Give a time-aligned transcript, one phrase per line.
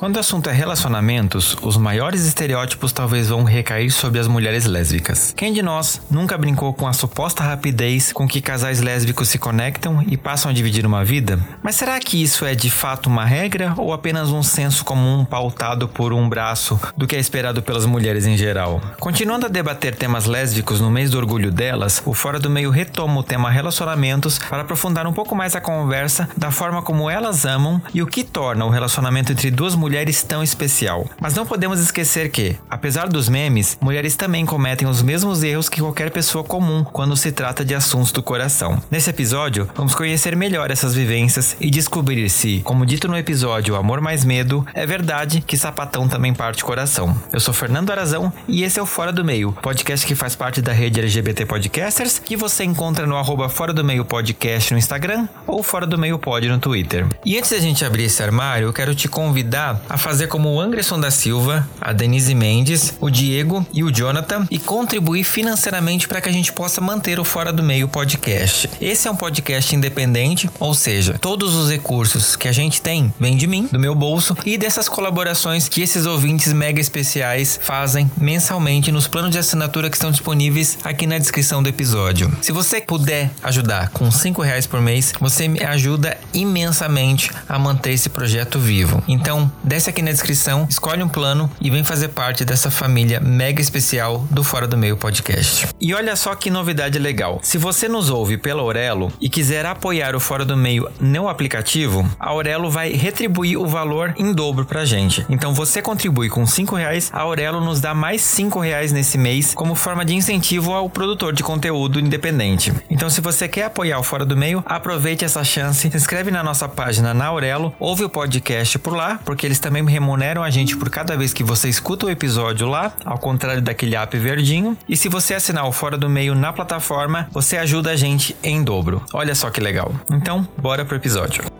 [0.00, 5.34] Quando o assunto é relacionamentos, os maiores estereótipos talvez vão recair sobre as mulheres lésbicas.
[5.36, 10.02] Quem de nós nunca brincou com a suposta rapidez com que casais lésbicos se conectam
[10.08, 11.38] e passam a dividir uma vida?
[11.62, 15.86] Mas será que isso é de fato uma regra ou apenas um senso comum pautado
[15.86, 18.80] por um braço do que é esperado pelas mulheres em geral?
[18.98, 23.20] Continuando a debater temas lésbicos no mês do orgulho delas, o Fora do Meio retoma
[23.20, 27.82] o tema relacionamentos para aprofundar um pouco mais a conversa da forma como elas amam
[27.92, 31.04] e o que torna o relacionamento entre duas mulheres mulheres tão especial.
[31.20, 35.80] Mas não podemos esquecer que, apesar dos memes, mulheres também cometem os mesmos erros que
[35.80, 38.80] qualquer pessoa comum quando se trata de assuntos do coração.
[38.88, 44.00] Nesse episódio, vamos conhecer melhor essas vivências e descobrir se, como dito no episódio Amor
[44.00, 47.20] Mais Medo, é verdade que sapatão também parte coração.
[47.32, 50.62] Eu sou Fernando Arazão e esse é o Fora do Meio, podcast que faz parte
[50.62, 55.26] da rede LGBT Podcasters, que você encontra no arroba Fora do Meio Podcast no Instagram
[55.48, 57.08] ou Fora do Meio Pod no Twitter.
[57.24, 60.60] E antes da gente abrir esse armário, eu quero te convidar a fazer como o
[60.60, 66.20] Anderson da Silva, a Denise Mendes, o Diego e o Jonathan e contribuir financeiramente para
[66.20, 68.70] que a gente possa manter o Fora do Meio podcast.
[68.80, 73.36] Esse é um podcast independente, ou seja, todos os recursos que a gente tem vêm
[73.36, 78.92] de mim, do meu bolso e dessas colaborações que esses ouvintes mega especiais fazem mensalmente
[78.92, 82.30] nos planos de assinatura que estão disponíveis aqui na descrição do episódio.
[82.42, 87.92] Se você puder ajudar com 5 reais por mês, você me ajuda imensamente a manter
[87.92, 89.02] esse projeto vivo.
[89.08, 93.62] Então, desce aqui na descrição, escolhe um plano e vem fazer parte dessa família mega
[93.62, 95.68] especial do Fora do Meio Podcast.
[95.80, 97.38] E olha só que novidade legal.
[97.40, 102.04] Se você nos ouve pela Aurelo e quiser apoiar o Fora do Meio no aplicativo,
[102.18, 105.24] a Aurelo vai retribuir o valor em dobro pra gente.
[105.28, 109.54] Então você contribui com 5 reais, a Aurelo nos dá mais 5 reais nesse mês
[109.54, 112.72] como forma de incentivo ao produtor de conteúdo independente.
[112.90, 116.42] Então se você quer apoiar o Fora do Meio, aproveite essa chance, se inscreve na
[116.42, 120.76] nossa página na Aurelo, ouve o podcast por lá, porque eles também remuneram a gente
[120.76, 124.76] por cada vez que você escuta o episódio lá, ao contrário daquele app verdinho.
[124.88, 128.62] E se você assinar o Fora do Meio na plataforma, você ajuda a gente em
[128.62, 129.02] dobro.
[129.12, 129.94] Olha só que legal.
[130.10, 131.59] Então, bora pro episódio.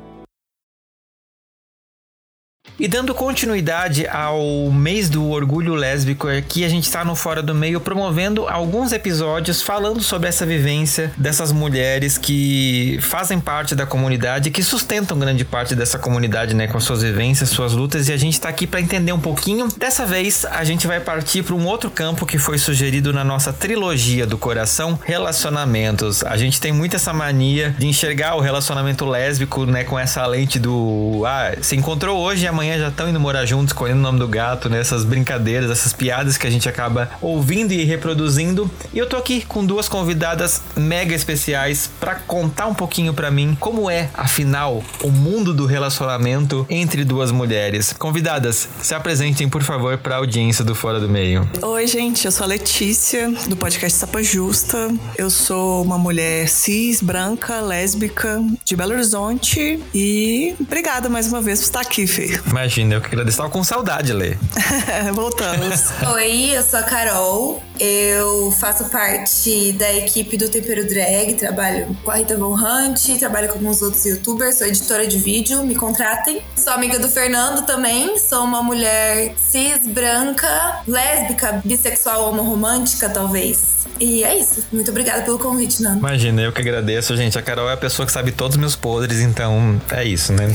[2.81, 7.55] E dando continuidade ao mês do orgulho lésbico, aqui a gente está no Fora do
[7.55, 14.51] Meio promovendo alguns episódios falando sobre essa vivência dessas mulheres que fazem parte da comunidade,
[14.51, 18.33] que sustentam grande parte dessa comunidade, né, com suas vivências, suas lutas, e a gente
[18.33, 19.69] está aqui para entender um pouquinho.
[19.77, 23.53] Dessa vez, a gente vai partir para um outro campo que foi sugerido na nossa
[23.53, 26.25] trilogia do coração, relacionamentos.
[26.25, 30.59] A gente tem muito essa mania de enxergar o relacionamento lésbico, né, com essa lente
[30.59, 34.19] do ah, se encontrou hoje e amanhã já estão indo morar juntos, escolhendo o nome
[34.19, 34.81] do gato, né?
[34.81, 38.71] Essas brincadeiras, essas piadas que a gente acaba ouvindo e reproduzindo.
[38.93, 43.57] E eu tô aqui com duas convidadas mega especiais para contar um pouquinho para mim
[43.59, 47.93] como é, afinal, o mundo do relacionamento entre duas mulheres.
[47.93, 51.49] Convidadas, se apresentem, por favor, para a audiência do Fora do Meio.
[51.63, 54.89] Oi, gente, eu sou a Letícia, do podcast Sapa Justa.
[55.17, 61.61] Eu sou uma mulher cis, branca, lésbica, de Belo Horizonte e obrigada mais uma vez
[61.61, 62.41] por estar aqui, Fê.
[62.61, 63.39] Imagina, eu que agradeço.
[63.39, 64.37] Tava com saudade, Lê.
[65.15, 65.81] Voltamos.
[66.15, 67.63] Oi, eu sou a Carol.
[67.79, 73.49] Eu faço parte da equipe do Tempero Drag, trabalho com a Rita Von Hunt, trabalho
[73.49, 76.43] com alguns outros youtubers, sou editora de vídeo, me contratem.
[76.55, 83.80] Sou amiga do Fernando também, sou uma mulher cis, branca, lésbica, bissexual, homoromântica, talvez.
[83.99, 84.65] E é isso.
[84.73, 85.99] Muito obrigada pelo convite, Nando.
[85.99, 87.39] Imagina, eu que agradeço, gente.
[87.39, 90.49] A Carol é a pessoa que sabe todos os meus podres, então é isso, né?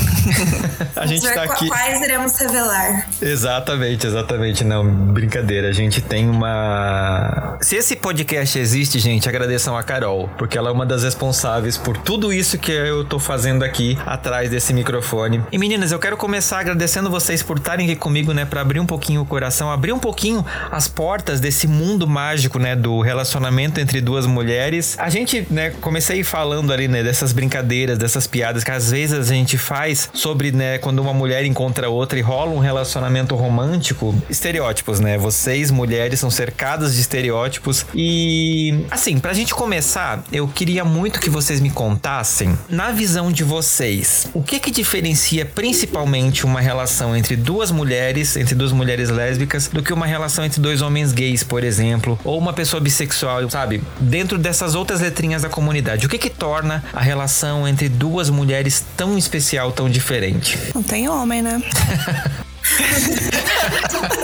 [0.95, 1.67] a gente tá aqui.
[1.67, 3.07] Quais iremos revelar?
[3.21, 4.63] Exatamente, exatamente.
[4.63, 5.69] Não, brincadeira.
[5.69, 7.57] A gente tem uma.
[7.61, 11.97] Se esse podcast existe, gente, agradeçam a Carol, porque ela é uma das responsáveis por
[11.97, 15.43] tudo isso que eu tô fazendo aqui atrás desse microfone.
[15.51, 18.85] E meninas, eu quero começar agradecendo vocês por estarem aqui comigo, né, para abrir um
[18.85, 23.79] pouquinho o coração, abrir um pouquinho as portas desse mundo mágico, né, do relacionamento relacionamento
[23.79, 24.95] entre duas mulheres.
[24.99, 29.33] A gente, né, comecei falando ali, né, dessas brincadeiras, dessas piadas que às vezes a
[29.33, 34.99] gente faz sobre, né, quando uma mulher encontra outra e rola um relacionamento romântico, estereótipos,
[34.99, 35.17] né?
[35.17, 37.85] Vocês, mulheres, são cercadas de estereótipos.
[37.95, 43.43] E, assim, pra gente começar, eu queria muito que vocês me contassem, na visão de
[43.43, 49.67] vocês, o que que diferencia principalmente uma relação entre duas mulheres, entre duas mulheres lésbicas,
[49.67, 53.14] do que uma relação entre dois homens gays, por exemplo, ou uma pessoa bissexual,
[53.49, 53.81] sabe?
[53.99, 58.83] Dentro dessas outras letrinhas da comunidade, o que que torna a relação entre duas mulheres
[58.95, 60.57] tão especial, tão diferente?
[60.73, 61.61] Não tem homem, né?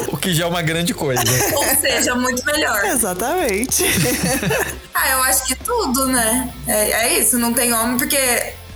[0.08, 1.24] o que já é uma grande coisa.
[1.56, 2.84] Ou seja, muito melhor.
[2.86, 3.84] Exatamente.
[4.94, 6.52] ah, eu acho que tudo, né?
[6.68, 8.18] É, é isso, não tem homem, porque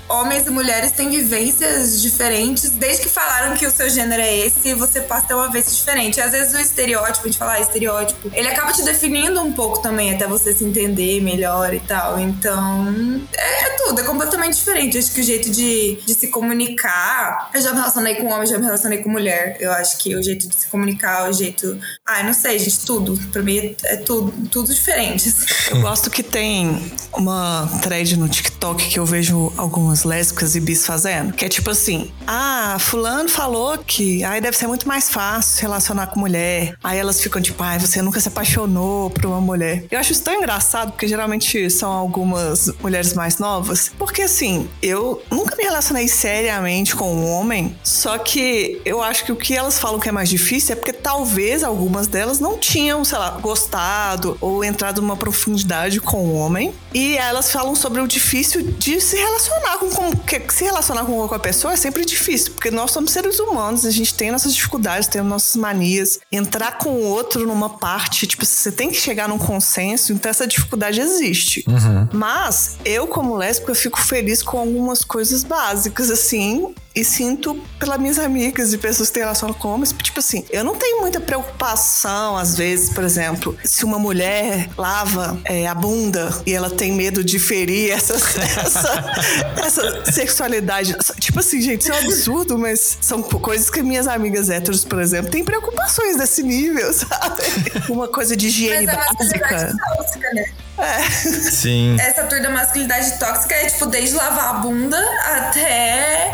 [0.07, 2.69] homens e mulheres têm vivências diferentes.
[2.71, 5.71] Desde que falaram que o seu gênero é esse, você passa a ter uma vivência
[5.71, 6.21] diferente.
[6.21, 9.81] Às vezes o estereótipo, a gente fala ah, estereótipo, ele acaba te definindo um pouco
[9.81, 12.19] também, até você se entender melhor e tal.
[12.19, 14.97] Então, é, é tudo, é completamente diferente.
[14.97, 17.49] Acho que o jeito de, de se comunicar.
[17.53, 19.57] Eu já me relacionei com homem, já me relacionei com mulher.
[19.59, 21.79] Eu acho que o jeito de se comunicar, o jeito.
[22.05, 23.17] Ah, não sei, gente, tudo.
[23.31, 25.33] Pra mim é tudo, tudo diferente.
[25.69, 30.59] Eu gosto que tem uma thread no TikTok que eu vejo algumas algumas lésbicas e
[30.59, 31.33] bis fazendo.
[31.33, 35.61] Que é tipo assim: ah, fulano falou que aí deve ser muito mais fácil se
[35.61, 36.75] relacionar com mulher.
[36.83, 39.85] Aí elas ficam tipo, ai, você nunca se apaixonou por uma mulher.
[39.89, 43.91] Eu acho isso tão engraçado, porque geralmente são algumas mulheres mais novas.
[43.97, 49.31] Porque assim, eu nunca me relacionei seriamente com um homem, só que eu acho que
[49.31, 53.05] o que elas falam que é mais difícil é porque talvez algumas delas não tinham,
[53.05, 56.73] sei lá, gostado ou entrado numa profundidade com o homem.
[56.93, 61.13] E elas falam sobre o difícil de se relacionar com com, com, se relacionar com
[61.13, 65.07] outra pessoa é sempre difícil, porque nós somos seres humanos, a gente tem nossas dificuldades,
[65.07, 66.19] tem nossas manias.
[66.31, 70.47] Entrar com o outro numa parte, tipo, você tem que chegar num consenso, então essa
[70.47, 71.63] dificuldade existe.
[71.67, 72.07] Uhum.
[72.13, 78.17] Mas eu, como lésbica, fico feliz com algumas coisas básicas, assim, e sinto pelas minhas
[78.17, 82.37] amigas e pessoas que têm relação com homens, tipo assim, eu não tenho muita preocupação,
[82.37, 87.23] às vezes, por exemplo, se uma mulher lava é, a bunda e ela tem medo
[87.23, 88.13] de ferir essa,
[88.63, 89.13] essa,
[89.57, 90.95] essa sexualidade.
[91.19, 95.01] Tipo assim, gente, isso é um absurdo, mas são coisas que minhas amigas héteros, por
[95.01, 97.43] exemplo, têm preocupações desse nível, sabe?
[97.89, 99.75] Uma coisa de higiene é básica.
[99.97, 100.45] Tóxica, né?
[100.77, 101.01] É.
[101.09, 101.95] Sim.
[101.99, 106.33] Essa tour da masculinidade tóxica é, tipo, desde lavar a bunda até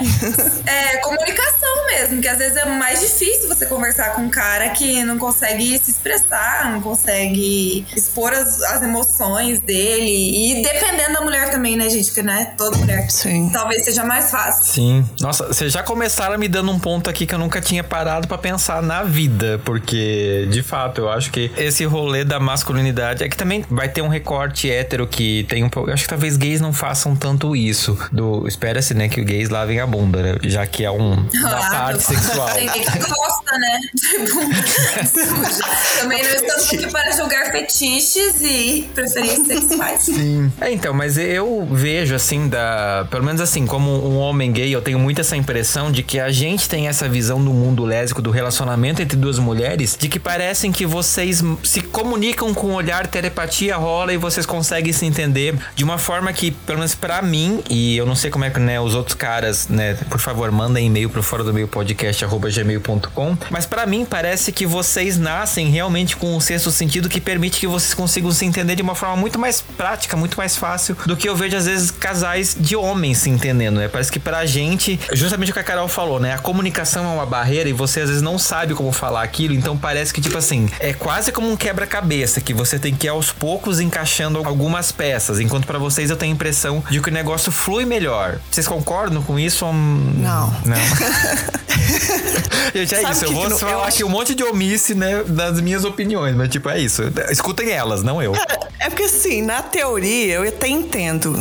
[0.66, 2.22] é, comunicação mesmo.
[2.22, 5.92] Que às vezes é mais difícil você conversar com um cara que não consegue se
[5.92, 10.60] expressar, não consegue expor as, as emoções dele.
[10.60, 12.12] E dependendo da mulher também, né, gente?
[12.12, 13.10] Que não é toda mulher.
[13.10, 13.50] Sim.
[13.52, 14.66] Talvez seja mais fácil.
[14.66, 15.10] Sim.
[15.20, 18.38] Nossa, vocês já começaram me dando um ponto aqui que eu nunca tinha parado para
[18.38, 19.62] pensar na vida.
[19.64, 24.02] Porque, de fato, eu acho que esse rolê da masculinidade é que também vai ter
[24.02, 25.92] um recurso corte hétero que tem um pouco.
[25.92, 27.98] Acho que talvez gays não façam tanto isso.
[28.14, 30.38] Do Espera-se, né, que os gays lavem a bunda, né?
[30.44, 32.50] Já que é um, ah, parte sexual.
[32.54, 33.82] Tem que gosta, né?
[36.00, 40.04] Também não estamos aqui para julgar fetiches e preferências sexuais.
[40.04, 40.50] Sim.
[40.62, 43.06] É, então, mas eu vejo, assim, da.
[43.12, 46.32] Pelo menos assim, como um homem gay, eu tenho muito essa impressão de que a
[46.32, 50.72] gente tem essa visão do mundo lésbico, do relacionamento entre duas mulheres, de que parecem
[50.72, 55.84] que vocês se comunicam com o olhar, telepatia rola e vocês conseguem se entender de
[55.84, 58.80] uma forma que, pelo menos para mim, e eu não sei como é que né,
[58.80, 63.66] os outros caras, né, por favor, mandem e-mail pro fora do meio podcast gmail.com, mas
[63.66, 67.94] para mim parece que vocês nascem realmente com um sexto sentido que permite que vocês
[67.94, 71.36] consigam se entender de uma forma muito mais prática, muito mais fácil do que eu
[71.36, 73.88] vejo às vezes casais de homens se entendendo, né?
[73.88, 76.34] Parece que pra gente, justamente o que a Carol falou, né?
[76.34, 79.76] A comunicação é uma barreira e você às vezes não sabe como falar aquilo, então
[79.76, 83.80] parece que tipo assim, é quase como um quebra-cabeça que você tem que aos poucos
[83.80, 87.52] encaixar encaixando algumas peças, enquanto para vocês eu tenho a impressão de que o negócio
[87.52, 88.40] flui melhor.
[88.52, 89.66] Vocês concordam com isso?
[89.66, 90.54] Não.
[90.66, 90.78] Não.
[92.76, 93.26] Gente, é Sabe isso.
[93.26, 96.70] Eu vou falar eu aqui um monte de omisse, né, das minhas opiniões, mas tipo,
[96.70, 97.04] é isso.
[97.30, 98.36] Escutem elas, não eu.
[98.36, 101.36] É, é porque assim, na teoria eu até entendo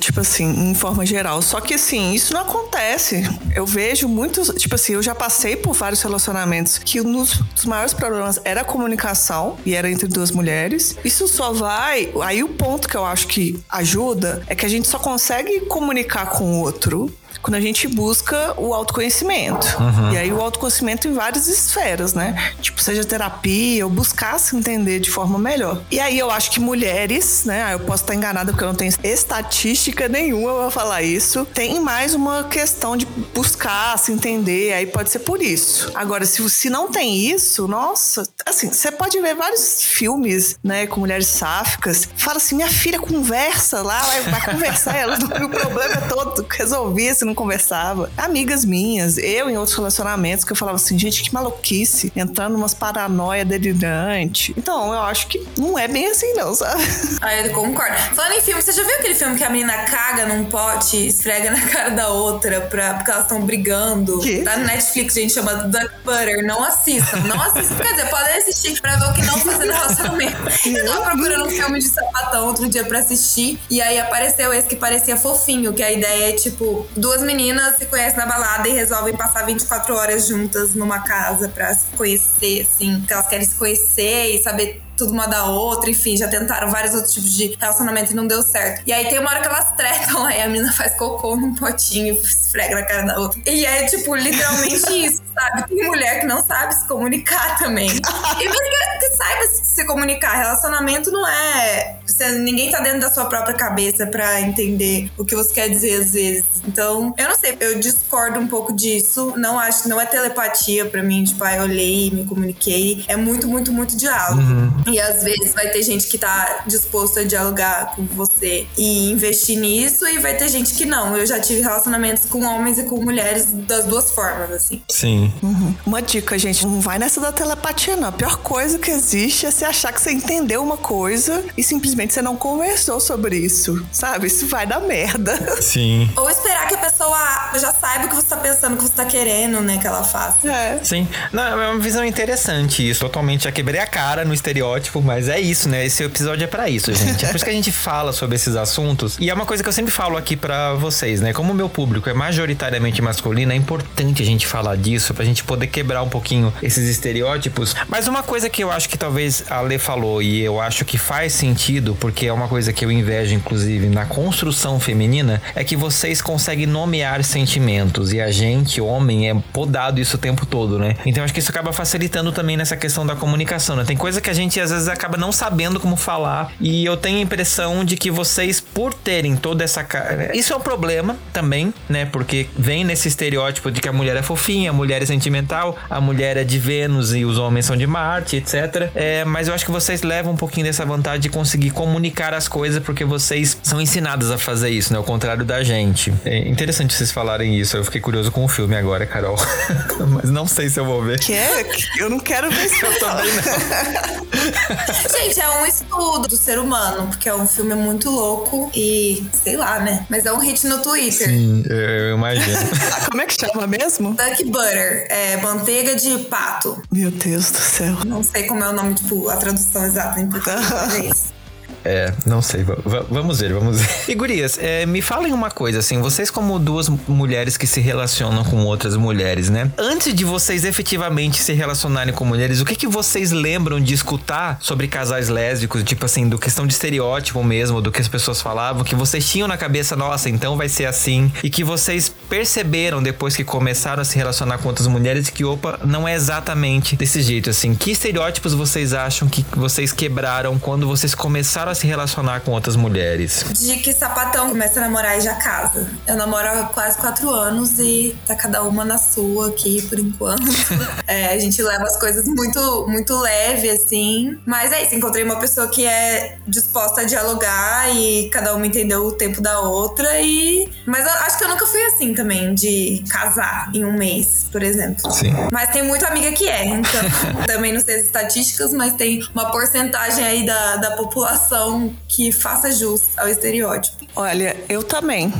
[0.00, 1.40] tipo assim, em forma geral.
[1.42, 3.22] Só que assim, isso não acontece.
[3.54, 7.64] Eu vejo muitos, tipo assim, eu já passei por vários relacionamentos que um dos, dos
[7.64, 10.96] maiores problemas era a comunicação e era entre duas mulheres.
[11.04, 14.88] Isso só vai, aí o ponto que eu acho que ajuda é que a gente
[14.88, 17.12] só consegue comunicar com o outro
[17.42, 19.66] quando a gente busca o autoconhecimento.
[19.78, 20.12] Uhum.
[20.12, 22.52] E aí o autoconhecimento em várias esferas, né?
[22.60, 25.82] Tipo, seja terapia ou buscar se entender de forma melhor.
[25.90, 27.72] E aí eu acho que mulheres, né?
[27.72, 31.44] Eu posso estar enganada porque eu não tenho estatística nenhuma pra falar isso.
[31.46, 35.90] Tem mais uma questão de buscar se entender, aí pode ser por isso.
[35.94, 41.00] Agora, se, se não tem isso, nossa, Assim, você pode ver vários filmes, né, com
[41.00, 42.08] mulheres sáficas.
[42.16, 44.96] Fala assim, minha filha conversa lá, vai, vai conversar.
[44.96, 48.10] Ela, o problema é todo resolvia se não conversava.
[48.16, 52.74] Amigas minhas, eu em outros relacionamentos, que eu falava assim, gente, que maluquice, entrando umas
[52.74, 54.54] paranoia delirante.
[54.56, 56.80] Então, eu acho que não é bem assim, não, sabe?
[57.22, 57.94] Ah, eu concordo.
[58.14, 61.50] Falando em filme, você já viu aquele filme que a menina caga num pote, esfrega
[61.50, 64.20] na cara da outra pra, porque elas estão brigando?
[64.20, 64.42] Que?
[64.42, 66.44] Tá no Netflix, gente, chama Duck Butter.
[66.46, 67.76] Não assistam, não assistam.
[67.76, 70.36] Quer dizer, podem assistir pra ver o que não fazer no relacionamento.
[70.64, 74.66] Eu tava procurando um filme de sapatão outro dia pra assistir, e aí apareceu esse
[74.66, 78.72] que parecia fofinho, que a ideia é, tipo, duas meninas se conhecem na balada e
[78.72, 84.34] resolvem passar 24 horas juntas numa casa pra se conhecer, assim, elas querem se conhecer
[84.34, 88.14] e saber tudo uma da outra, enfim, já tentaram vários outros tipos de relacionamento e
[88.14, 88.82] não deu certo.
[88.86, 92.14] E aí tem uma hora que elas tretam aí a menina faz cocô num potinho
[92.14, 93.40] e esfrega na cara da outra.
[93.46, 95.68] E é, tipo, literalmente isso, sabe?
[95.68, 97.88] Tem mulher que não sabe se comunicar também.
[97.88, 98.60] E mesmo
[99.00, 101.96] que, que saiba se comunicar, relacionamento não é.
[102.06, 106.02] Você, ninguém tá dentro da sua própria cabeça pra entender o que você quer dizer
[106.02, 106.44] às vezes.
[106.66, 109.32] Então, eu não sei, eu discordo um pouco disso.
[109.36, 113.04] Não acho, não é telepatia pra mim, tipo, ah, eu olhei me comuniquei.
[113.08, 114.42] É muito, muito, muito diálogo.
[114.90, 119.58] E às vezes vai ter gente que tá disposto a dialogar com você e investir
[119.58, 121.16] nisso, e vai ter gente que não.
[121.16, 124.82] Eu já tive relacionamentos com homens e com mulheres das duas formas, assim.
[124.88, 125.32] Sim.
[125.42, 125.74] Uhum.
[125.86, 128.08] Uma dica, gente, não vai nessa da telepatia, não.
[128.08, 132.12] A pior coisa que existe é você achar que você entendeu uma coisa e simplesmente
[132.12, 134.26] você não conversou sobre isso, sabe?
[134.26, 135.36] Isso vai dar merda.
[135.62, 136.10] Sim.
[136.16, 138.92] Ou esperar que a pessoa já saiba o que você tá pensando, o que você
[138.92, 140.48] tá querendo, né, que ela faça.
[140.48, 140.80] É.
[140.82, 141.08] Sim.
[141.32, 143.00] Não, é uma visão interessante isso.
[143.00, 143.44] Totalmente.
[143.44, 145.84] Já quebrei a cara no estereótipo, mas é isso, né?
[145.84, 147.24] Esse episódio é pra isso, gente.
[147.24, 149.16] É por isso que a gente fala sobre esses assuntos.
[149.20, 151.32] E é uma coisa que eu sempre falo aqui pra vocês, né?
[151.32, 155.44] Como o meu público é majoritariamente masculino, é importante a gente falar disso pra gente
[155.44, 157.74] poder quebrar um pouquinho esses estereótipos.
[157.88, 160.98] Mas uma coisa que eu acho que talvez a Lê falou e eu acho que
[160.98, 165.76] faz sentido, porque é uma coisa que eu invejo, inclusive, na construção feminina, é que
[165.76, 168.12] vocês conseguem nomear sentimentos.
[168.12, 170.96] E a gente, homem, é podado isso o tempo todo, né?
[171.04, 173.84] Então acho que isso acaba facilitando também nessa questão da comunicação, né?
[173.84, 176.52] Tem coisa que a gente às vezes acaba não sabendo como falar.
[176.60, 179.82] E eu tenho a impressão de que vocês, por terem toda essa.
[179.84, 182.04] ca- Isso é um problema também, né?
[182.06, 186.00] Porque vem nesse estereótipo de que a mulher é fofinha, a mulher é sentimental, a
[186.00, 188.90] mulher é de Vênus e os homens são de Marte, etc.
[188.94, 192.48] É, mas eu acho que vocês levam um pouquinho dessa vantagem de conseguir comunicar as
[192.48, 194.98] coisas porque vocês são ensinadas a fazer isso, né?
[194.98, 196.12] Ao contrário da gente.
[196.24, 197.76] É interessante vocês falarem isso.
[197.76, 199.36] Eu fiquei curioso com o filme agora, Carol.
[200.08, 201.18] mas não sei se eu vou ver.
[201.20, 201.64] Que é?
[201.98, 202.80] Eu não quero ver isso.
[202.84, 204.59] Eu também não.
[205.10, 209.56] Gente, é um estudo do ser humano, porque é um filme muito louco e sei
[209.56, 210.06] lá, né?
[210.08, 211.28] Mas é um hit no Twitter.
[211.28, 212.58] Sim, eu, eu imagino.
[212.92, 214.14] Ah, Como é que chama mesmo?
[214.14, 216.82] Duck Butter, é manteiga de pato.
[216.90, 217.96] Meu Deus do céu.
[218.04, 221.32] Não sei como é o nome, tipo, a tradução exata em português.
[221.84, 222.62] é não sei.
[222.62, 223.88] va- va- vamos ver, vamos ver.
[224.08, 228.44] E gurias, é, me falem uma coisa, assim, vocês como duas mulheres que se relacionam
[228.44, 229.70] com outras mulheres, né?
[229.78, 234.58] Antes de vocês efetivamente se relacionarem com mulheres, o que que vocês lembram de escutar
[234.60, 238.84] sobre casais lésbicos, tipo assim, do questão de estereótipo mesmo, do que as pessoas falavam,
[238.84, 243.36] que vocês tinham na cabeça, nossa, então vai ser assim, e que vocês perceberam depois
[243.36, 247.50] que começaram a se relacionar com outras mulheres que, opa, não é exatamente desse jeito,
[247.50, 247.74] assim.
[247.74, 252.76] Que estereótipos vocês acham que vocês quebraram quando vocês começaram a se relacionar com outras
[252.76, 253.44] mulheres?
[253.58, 255.88] De que sapatão começa a namorar e já casa.
[256.06, 260.40] Eu namoro há quase quatro anos e tá cada uma na sua aqui por enquanto.
[261.06, 264.38] É, a gente leva as coisas muito, muito leve, assim.
[264.46, 269.04] Mas é isso, encontrei uma pessoa que é disposta a dialogar e cada uma entendeu
[269.06, 270.20] o tempo da outra.
[270.20, 274.46] e Mas eu acho que eu nunca fui assim também, de casar em um mês,
[274.52, 275.10] por exemplo.
[275.10, 275.32] Sim.
[275.50, 277.00] Mas tem muita amiga que é, então
[277.46, 281.59] também não sei as estatísticas, mas tem uma porcentagem aí da, da população
[282.08, 284.06] que faça jus ao estereótipo.
[284.16, 285.32] Olha, eu também.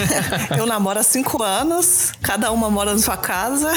[0.58, 3.72] eu namoro há cinco anos, cada uma mora na sua casa.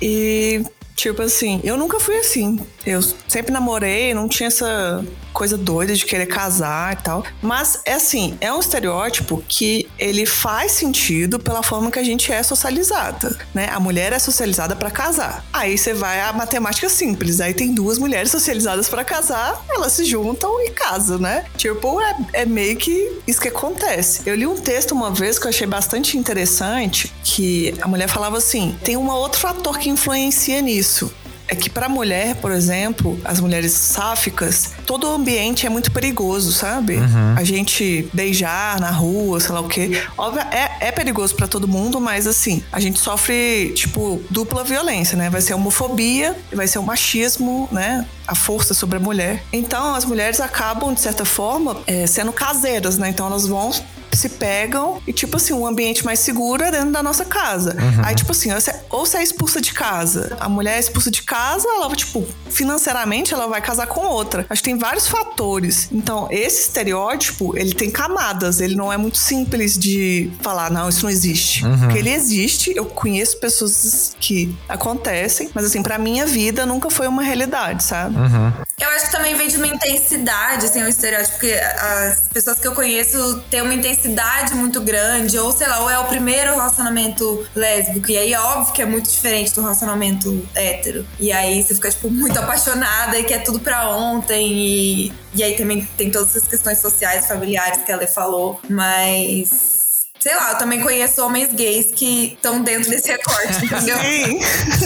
[0.00, 2.60] E, tipo assim, eu nunca fui assim.
[2.86, 7.24] Eu sempre namorei, não tinha essa coisa doida de querer casar e tal.
[7.42, 12.32] Mas, é assim, é um estereótipo que ele faz sentido pela forma que a gente
[12.32, 13.68] é socializada, né?
[13.70, 15.44] A mulher é socializada pra casar.
[15.52, 17.40] Aí você vai a matemática simples.
[17.40, 21.44] Aí tem duas mulheres socializadas pra casar, elas se juntam e casam, né?
[21.56, 24.22] Tipo, é, é meio que isso que acontece.
[24.24, 28.38] Eu li um texto uma vez que eu achei bastante interessante, que a mulher falava
[28.38, 31.12] assim: tem um outro fator que influencia nisso.
[31.48, 36.52] É que para mulher, por exemplo, as mulheres sáficas, todo o ambiente é muito perigoso,
[36.52, 36.96] sabe?
[36.96, 37.34] Uhum.
[37.36, 40.02] A gente beijar na rua, sei lá o quê.
[40.16, 45.16] Óbvio, é, é perigoso para todo mundo, mas assim, a gente sofre, tipo, dupla violência,
[45.16, 45.30] né?
[45.30, 48.06] Vai ser a homofobia, vai ser o machismo, né?
[48.26, 49.42] A força sobre a mulher.
[49.52, 53.08] Então, as mulheres acabam, de certa forma, é, sendo caseiras, né?
[53.08, 53.70] Então, elas vão
[54.12, 57.76] se pegam e, tipo assim, um ambiente mais seguro é dentro da nossa casa.
[57.78, 58.04] Uhum.
[58.04, 58.50] Aí, tipo assim,
[58.90, 63.34] ou você é expulsa de casa, a mulher é expulsa de casa, ela, tipo, financeiramente
[63.34, 64.46] ela vai casar com outra.
[64.48, 65.88] Acho que tem vários fatores.
[65.92, 71.02] Então, esse estereótipo, ele tem camadas, ele não é muito simples de falar, não, isso
[71.02, 71.64] não existe.
[71.64, 71.78] Uhum.
[71.80, 77.06] Porque ele existe, eu conheço pessoas que acontecem, mas assim, pra minha vida nunca foi
[77.06, 78.16] uma realidade, sabe?
[78.16, 78.52] Uhum.
[78.78, 82.66] Eu acho que também vem de uma intensidade, assim, o estereótipo, porque as pessoas que
[82.66, 86.52] eu conheço têm uma intensidade intensidade muito grande, ou sei lá, ou é o primeiro
[86.52, 91.06] relacionamento lésbico, e aí óbvio que é muito diferente do relacionamento hétero.
[91.18, 95.56] E aí você fica, tipo, muito apaixonada e quer tudo pra ontem, e, e aí
[95.56, 99.75] também tem todas essas questões sociais, familiares que ela falou, mas
[100.18, 103.96] sei lá, eu também conheço homens gays que estão dentro desse recorte, entendeu?
[103.98, 104.40] Sim.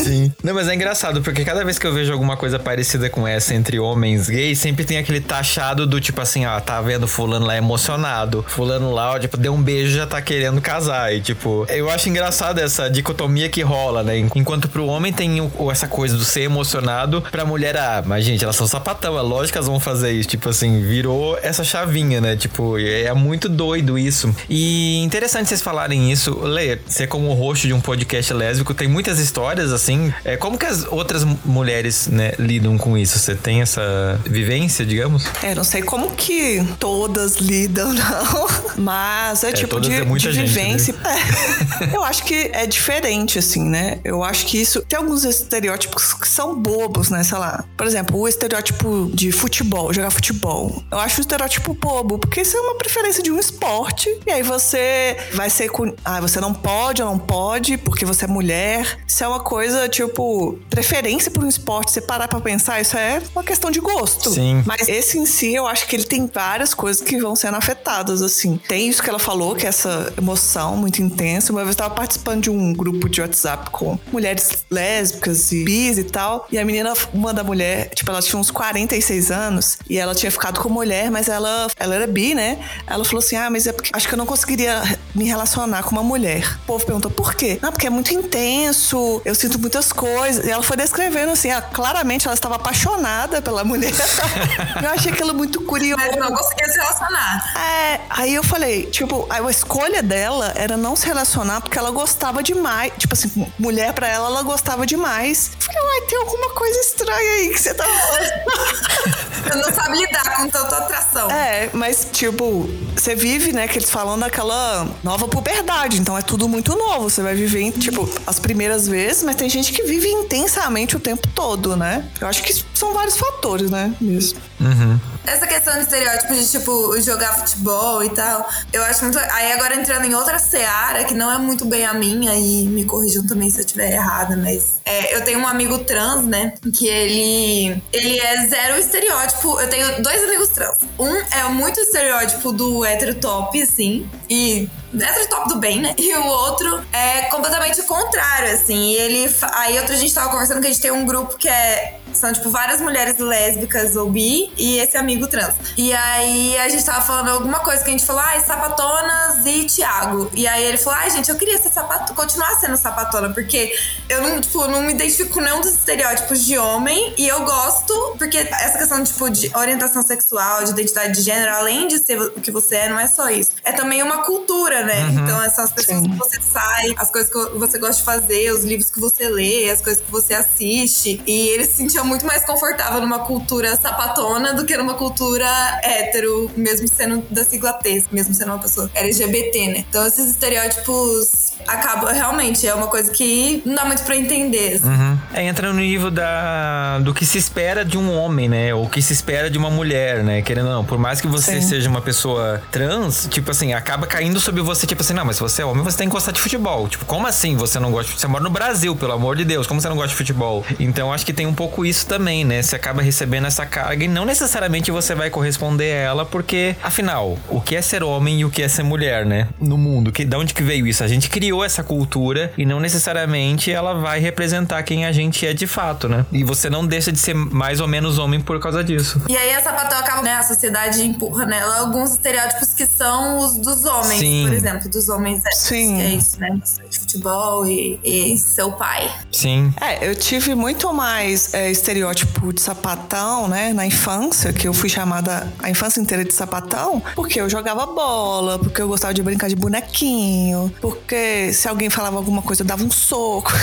[0.05, 0.33] Sim.
[0.43, 3.55] Não, mas é engraçado, porque cada vez que eu vejo alguma coisa parecida com essa
[3.55, 7.57] entre homens gays, sempre tem aquele taxado do tipo assim, ó, tá vendo fulano lá
[7.57, 11.15] emocionado, fulano lá, ó, tipo, deu um beijo já tá querendo casar.
[11.15, 14.19] E tipo, eu acho engraçado essa dicotomia que rola, né?
[14.19, 18.45] Enquanto pro homem tem o, essa coisa do ser emocionado, pra mulher, ah, mas gente,
[18.45, 20.29] elas são sapatão, é lógico que elas vão fazer isso.
[20.29, 22.37] Tipo assim, virou essa chavinha, né?
[22.37, 24.35] Tipo, é muito doido isso.
[24.49, 26.39] E interessante interessante vocês falarem isso.
[26.41, 30.13] Lê, você como host de um podcast lésbico, tem muitas histórias assim.
[30.25, 33.19] É, como que as outras mulheres, né, lidam com isso?
[33.19, 35.27] Você tem essa vivência, digamos?
[35.43, 38.49] É, não sei como que todas lidam, não.
[38.79, 40.95] Mas é, é tipo de, é de gente, vivência.
[40.95, 41.01] Né?
[41.81, 44.01] É, eu acho que é diferente, assim, né?
[44.05, 44.83] Eu acho que isso.
[44.83, 47.23] Tem alguns estereótipos que são bobos, né?
[47.23, 47.65] Sei lá.
[47.77, 50.83] Por exemplo, o estereótipo de futebol, jogar futebol.
[50.91, 54.11] Eu acho o estereótipo bobo, porque isso é uma preferência de um esporte.
[54.27, 55.95] E aí você vai ser com.
[56.05, 58.99] Ah, você não pode ou não pode porque você é mulher.
[59.07, 61.93] Isso é uma coisa, tipo, preferência por um esporte.
[61.93, 64.31] Você parar pra pensar, isso é uma questão de gosto.
[64.31, 64.63] Sim.
[64.67, 68.23] Mas esse em si, eu acho que ele tem várias coisas que vão sendo afetadas,
[68.23, 68.61] assim.
[68.69, 71.53] Tem isso que ela falou, que é essa emoção muito intensa.
[71.53, 75.99] Uma vez eu tava participando de um grupo de WhatsApp com mulheres lésbicas e bis
[75.99, 76.47] e tal.
[76.51, 80.31] E a menina, uma da mulher, tipo, ela tinha uns 46 anos e ela tinha
[80.31, 82.59] ficado com mulher, mas ela, ela era bi, né?
[82.87, 84.83] Ela falou assim: ah, mas é porque acho que eu não conseguiria
[85.15, 86.57] me relacionar com uma mulher.
[86.63, 87.59] O povo perguntou por quê?
[87.61, 90.47] Não, porque é muito intenso, eu sinto muitas coisas.
[90.47, 93.93] E ela foi descrevendo assim, ah, claramente ela estava apaixonada pela mulher.
[94.83, 96.03] eu achei aquilo muito curioso.
[96.05, 97.53] Mas não conseguia se relacionar.
[97.57, 102.43] É, aí eu falei, tipo, a escolha dela era não se relacionar porque ela gostava
[102.43, 102.93] demais.
[102.97, 105.51] Tipo assim, mulher pra ela, ela gostava demais.
[105.55, 109.21] Eu falei, uai, tem alguma coisa estranha aí que você tá falando.
[109.41, 111.31] Você não sabe lidar com tanta atração.
[111.31, 116.01] É, mas, tipo, você vive, né, que eles falam daquela nova puberdade.
[116.01, 117.09] Então é tudo muito novo.
[117.09, 121.27] Você vai viver, tipo, as primeiras vezes, mas tem gente que vive intensamente o tempo
[121.29, 122.09] todo, né?
[122.21, 123.95] Eu acho que são vários fatores, né?
[124.01, 124.41] Mesmo.
[124.61, 124.99] Uhum.
[125.27, 129.19] Essa questão de estereótipo de, tipo, jogar futebol e tal, eu acho muito.
[129.19, 132.85] Aí agora entrando em outra seara, que não é muito bem a minha, e me
[132.85, 134.81] corrijam também se eu estiver errada, mas.
[134.85, 136.55] É, eu tenho um amigo trans, né?
[136.75, 137.83] Que ele.
[137.93, 139.61] Ele é zero estereótipo.
[139.61, 140.77] Eu tenho dois amigos trans.
[140.99, 144.09] Um é muito estereótipo do hétero top, assim.
[144.29, 145.95] E hétero top do bem, né?
[146.01, 148.93] E o outro é completamente o contrário, assim.
[148.93, 149.35] E ele.
[149.55, 152.33] Aí outra a gente tava conversando que a gente tem um grupo que é são,
[152.33, 155.55] tipo, várias mulheres lésbicas ou bi e esse amigo trans.
[155.77, 159.65] E aí a gente tava falando alguma coisa que a gente falou, ah, sapatonas e
[159.65, 160.31] Thiago.
[160.35, 163.75] E aí ele falou, ai, ah, gente, eu queria ser sapato, continuar sendo sapatona, porque
[164.09, 168.15] eu não, tipo, não me identifico com nenhum dos estereótipos de homem e eu gosto,
[168.19, 172.41] porque essa questão, tipo, de orientação sexual, de identidade de gênero, além de ser o
[172.41, 173.53] que você é, não é só isso.
[173.65, 175.05] É também uma cultura, né?
[175.05, 175.21] Uhum.
[175.21, 176.11] Então, essas as pessoas Sim.
[176.11, 179.71] que você sai, as coisas que você gosta de fazer, os livros que você lê,
[179.71, 181.23] as coisas que você assiste.
[181.27, 185.47] E ele se sentia muito mais confortável numa cultura sapatona do que numa cultura
[185.83, 189.85] hétero, mesmo sendo da sigla T, mesmo sendo uma pessoa LGBT, né?
[189.89, 194.75] Então esses estereótipos acabam realmente é uma coisa que não dá muito para entender.
[194.75, 194.89] Assim.
[194.89, 195.19] Uhum.
[195.33, 198.75] É, entra no nível da do que se espera de um homem, né?
[198.75, 200.43] Ou que se espera de uma mulher, né?
[200.43, 201.69] Querendo ou não, por mais que você Sim.
[201.69, 205.43] seja uma pessoa trans, tipo assim, acaba caindo sobre você, tipo assim, não, mas se
[205.43, 206.89] você é homem, você tem que gostar de futebol.
[206.89, 208.13] Tipo, como assim você não gosta?
[208.17, 210.65] Você mora no Brasil, pelo amor de Deus, como você não gosta de futebol?
[210.79, 212.63] Então acho que tem um pouco isso também, né?
[212.63, 217.39] Você acaba recebendo essa carga e não necessariamente você vai corresponder a ela, porque, afinal,
[217.49, 219.49] o que é ser homem e o que é ser mulher, né?
[219.61, 221.03] No mundo, que, de onde que veio isso?
[221.03, 225.53] A gente criou essa cultura e não necessariamente ela vai representar quem a gente é
[225.53, 226.25] de fato, né?
[226.33, 229.23] E você não deixa de ser mais ou menos homem por causa disso.
[229.29, 230.35] E aí a sapatão acaba, né?
[230.35, 234.60] A sociedade empurra nela alguns estereótipos que são os dos homens, Sim.
[234.61, 235.97] Por exemplo, dos homens Sim.
[235.97, 236.61] que é isso, né?
[236.89, 239.11] De futebol e, e, seu pai.
[239.33, 239.73] Sim.
[239.81, 243.73] É, eu tive muito mais é, estereótipo de sapatão, né?
[243.73, 248.59] Na infância, que eu fui chamada a infância inteira de sapatão, porque eu jogava bola,
[248.59, 252.85] porque eu gostava de brincar de bonequinho, porque se alguém falava alguma coisa, eu dava
[252.85, 253.53] um soco.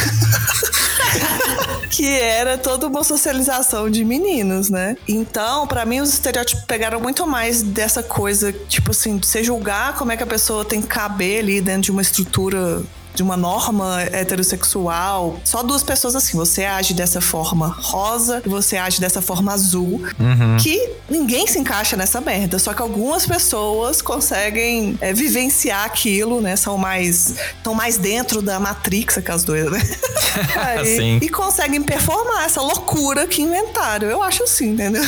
[1.90, 4.98] que era toda uma socialização de meninos, né?
[5.08, 9.96] Então, para mim, os estereótipos pegaram muito mais dessa coisa, tipo assim, de você julgar
[9.96, 12.82] como é que a pessoa tem que caber ali dentro de uma estrutura
[13.18, 15.40] de uma norma heterossexual.
[15.44, 20.04] Só duas pessoas assim, você age dessa forma rosa e você age dessa forma azul,
[20.20, 20.58] uhum.
[20.62, 22.60] que ninguém se encaixa nessa merda.
[22.60, 26.56] Só que algumas pessoas conseguem é, vivenciar aquilo, né?
[26.56, 29.82] São mais, estão mais dentro da Matrix, aquelas duas, né?
[30.78, 34.08] Aí, e conseguem performar essa loucura que inventaram.
[34.08, 35.04] Eu acho assim, entendeu?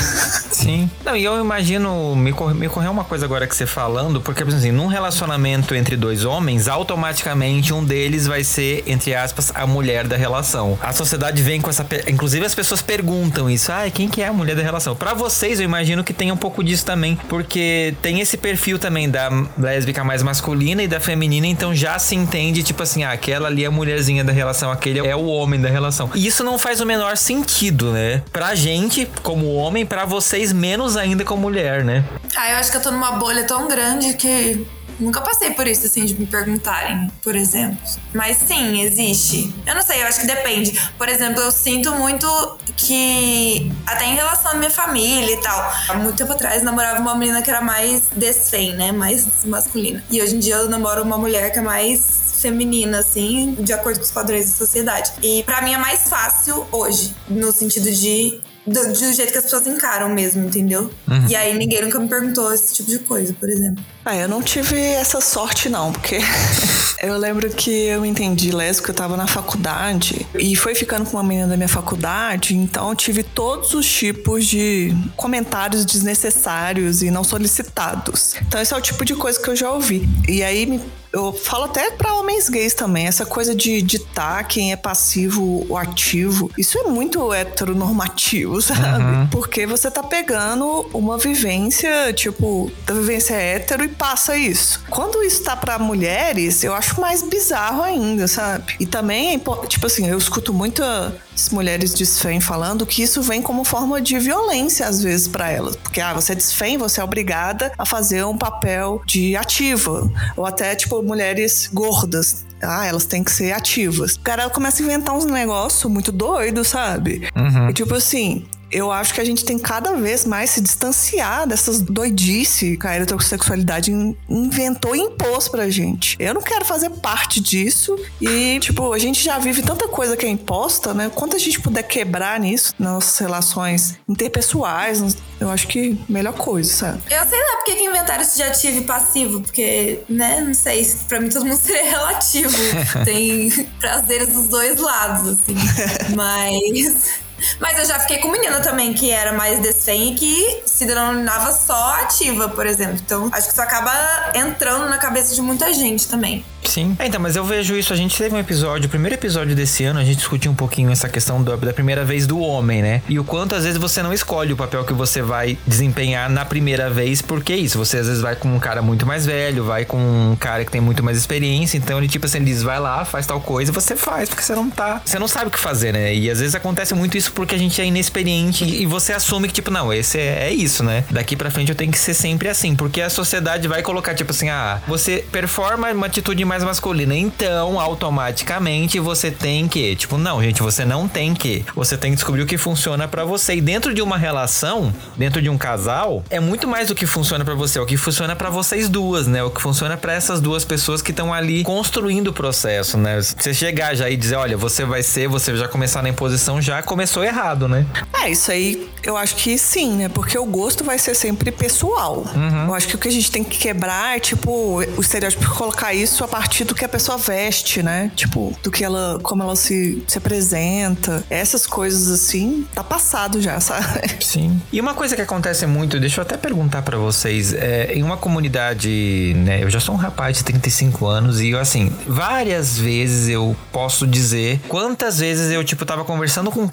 [0.51, 0.89] Sim.
[1.05, 4.43] Não, e eu imagino, me, cor, me ocorreu uma coisa agora que você falando, porque,
[4.43, 9.13] por exemplo, assim, num relacionamento entre dois homens, automaticamente um deles deles vai ser, entre
[9.13, 10.79] aspas, a mulher da relação.
[10.81, 11.85] A sociedade vem com essa.
[12.07, 13.71] Inclusive, as pessoas perguntam isso.
[13.73, 14.95] Ah, quem que é a mulher da relação?
[14.95, 19.09] Para vocês, eu imagino que tem um pouco disso também, porque tem esse perfil também
[19.09, 23.47] da lésbica mais masculina e da feminina, então já se entende, tipo assim, ah, aquela
[23.49, 26.09] ali é a mulherzinha da relação, aquele é o homem da relação.
[26.15, 28.23] E isso não faz o menor sentido, né?
[28.31, 32.05] Pra gente, como homem, para vocês, menos ainda como mulher, né?
[32.35, 34.65] Ah, eu acho que eu tô numa bolha tão grande que
[34.99, 37.77] Nunca passei por isso, assim, de me perguntarem, por exemplo.
[38.13, 39.53] Mas sim, existe.
[39.65, 40.79] Eu não sei, eu acho que depende.
[40.97, 42.27] Por exemplo, eu sinto muito
[42.75, 47.15] que, até em relação à minha família e tal, há muito tempo atrás namorava uma
[47.15, 48.91] menina que era mais desfem, né?
[48.91, 50.03] Mais masculina.
[50.09, 53.99] E hoje em dia eu namoro uma mulher que é mais feminina, assim, de acordo
[53.99, 55.11] com os padrões da sociedade.
[55.21, 59.43] E para mim é mais fácil hoje, no sentido de do, do, jeito que as
[59.43, 60.89] pessoas encaram mesmo, entendeu?
[61.07, 61.27] Uhum.
[61.27, 63.83] E aí ninguém nunca me perguntou esse tipo de coisa, por exemplo.
[64.05, 66.19] Ah, eu não tive essa sorte, não, porque
[67.03, 71.23] eu lembro que eu entendi lésbica, eu tava na faculdade e foi ficando com uma
[71.23, 77.23] menina da minha faculdade, então eu tive todos os tipos de comentários desnecessários e não
[77.23, 78.35] solicitados.
[78.47, 80.07] Então esse é o tipo de coisa que eu já ouvi.
[80.27, 84.71] E aí me eu falo até para homens gays também, essa coisa de ditar quem
[84.71, 89.03] é passivo ou ativo, isso é muito heteronormativo, sabe?
[89.03, 89.27] Uhum.
[89.27, 94.83] Porque você tá pegando uma vivência, tipo, da vivência hétero e passa isso.
[94.89, 98.75] Quando isso tá para mulheres, eu acho mais bizarro ainda, sabe?
[98.79, 101.13] E também, tipo assim, eu escuto muita
[101.47, 106.01] mulheres desfém falando que isso vem como forma de violência às vezes para elas, porque
[106.01, 110.75] ah, você é desfém, você é obrigada a fazer um papel de ativa, ou até
[110.75, 114.15] tipo mulheres gordas, ah, elas têm que ser ativas.
[114.15, 117.27] O cara começa a inventar uns negócios muito doidos, sabe?
[117.35, 117.69] Uhum.
[117.69, 121.81] E tipo assim, eu acho que a gente tem cada vez mais se distanciar dessas
[121.81, 123.91] doidice que a heterossexualidade
[124.29, 126.15] inventou e impôs pra gente.
[126.19, 130.25] Eu não quero fazer parte disso e, tipo, a gente já vive tanta coisa que
[130.25, 131.09] é imposta, né?
[131.13, 136.71] Quanto a gente puder quebrar nisso, nas nossas relações interpessoais, eu acho que melhor coisa,
[136.71, 137.01] sabe?
[137.09, 140.85] Eu sei lá porque que inventaram isso de ativo e passivo, porque, né, não sei,
[141.07, 142.57] pra mim todo mundo seria relativo.
[143.05, 145.55] tem prazeres dos dois lados, assim.
[146.15, 147.28] Mas.
[147.59, 151.51] Mas eu já fiquei com menina também que era mais desfém e que se denominava
[151.51, 152.97] só ativa, por exemplo.
[153.03, 153.91] Então, acho que isso acaba
[154.35, 156.45] entrando na cabeça de muita gente também.
[156.63, 156.95] Sim.
[156.99, 157.93] É, então, mas eu vejo isso.
[157.93, 160.91] A gente teve um episódio, o primeiro episódio desse ano, a gente discutiu um pouquinho
[160.91, 163.01] essa questão do, da primeira vez do homem, né?
[163.09, 166.45] E o quanto às vezes você não escolhe o papel que você vai desempenhar na
[166.45, 167.77] primeira vez, porque é isso.
[167.77, 170.71] Você às vezes vai com um cara muito mais velho, vai com um cara que
[170.71, 171.77] tem muito mais experiência.
[171.77, 174.43] Então ele, tipo assim, ele diz, vai lá, faz tal coisa, e você faz, porque
[174.43, 175.01] você não tá.
[175.03, 176.13] Você não sabe o que fazer, né?
[176.13, 179.53] E às vezes acontece muito isso porque a gente é inexperiente e você assume que,
[179.53, 181.03] tipo, não, esse é, é isso, né?
[181.09, 184.31] Daqui pra frente eu tenho que ser sempre assim, porque a sociedade vai colocar, tipo
[184.31, 190.41] assim, ah, você performa uma atitude mais masculina, então automaticamente você tem que, tipo, não,
[190.41, 191.65] gente, você não tem que.
[191.75, 193.55] Você tem que descobrir o que funciona para você.
[193.55, 197.43] E dentro de uma relação, dentro de um casal, é muito mais do que funciona
[197.45, 199.43] para você, é o que funciona para vocês duas, né?
[199.43, 203.21] O que funciona para essas duas pessoas que estão ali construindo o processo, né?
[203.21, 206.81] Você chegar já e dizer, olha, você vai ser, você já começar na imposição, já
[206.81, 207.85] começou começou errado, né?
[208.21, 210.09] É, isso aí eu acho que sim, né?
[210.09, 212.25] Porque o gosto vai ser sempre pessoal.
[212.35, 212.67] Uhum.
[212.67, 215.93] Eu acho que o que a gente tem que quebrar é, tipo, o estereótipo colocar
[215.93, 218.11] isso a partir do que a pessoa veste, né?
[218.15, 221.23] Tipo, do que ela, como ela se, se apresenta.
[221.29, 224.23] Essas coisas assim, tá passado já, sabe?
[224.23, 224.61] Sim.
[224.71, 228.17] E uma coisa que acontece muito, deixa eu até perguntar para vocês, é, em uma
[228.17, 229.63] comunidade, né?
[229.63, 234.59] Eu já sou um rapaz de 35 anos e, assim, várias vezes eu posso dizer
[234.67, 236.67] quantas vezes eu, tipo, tava conversando com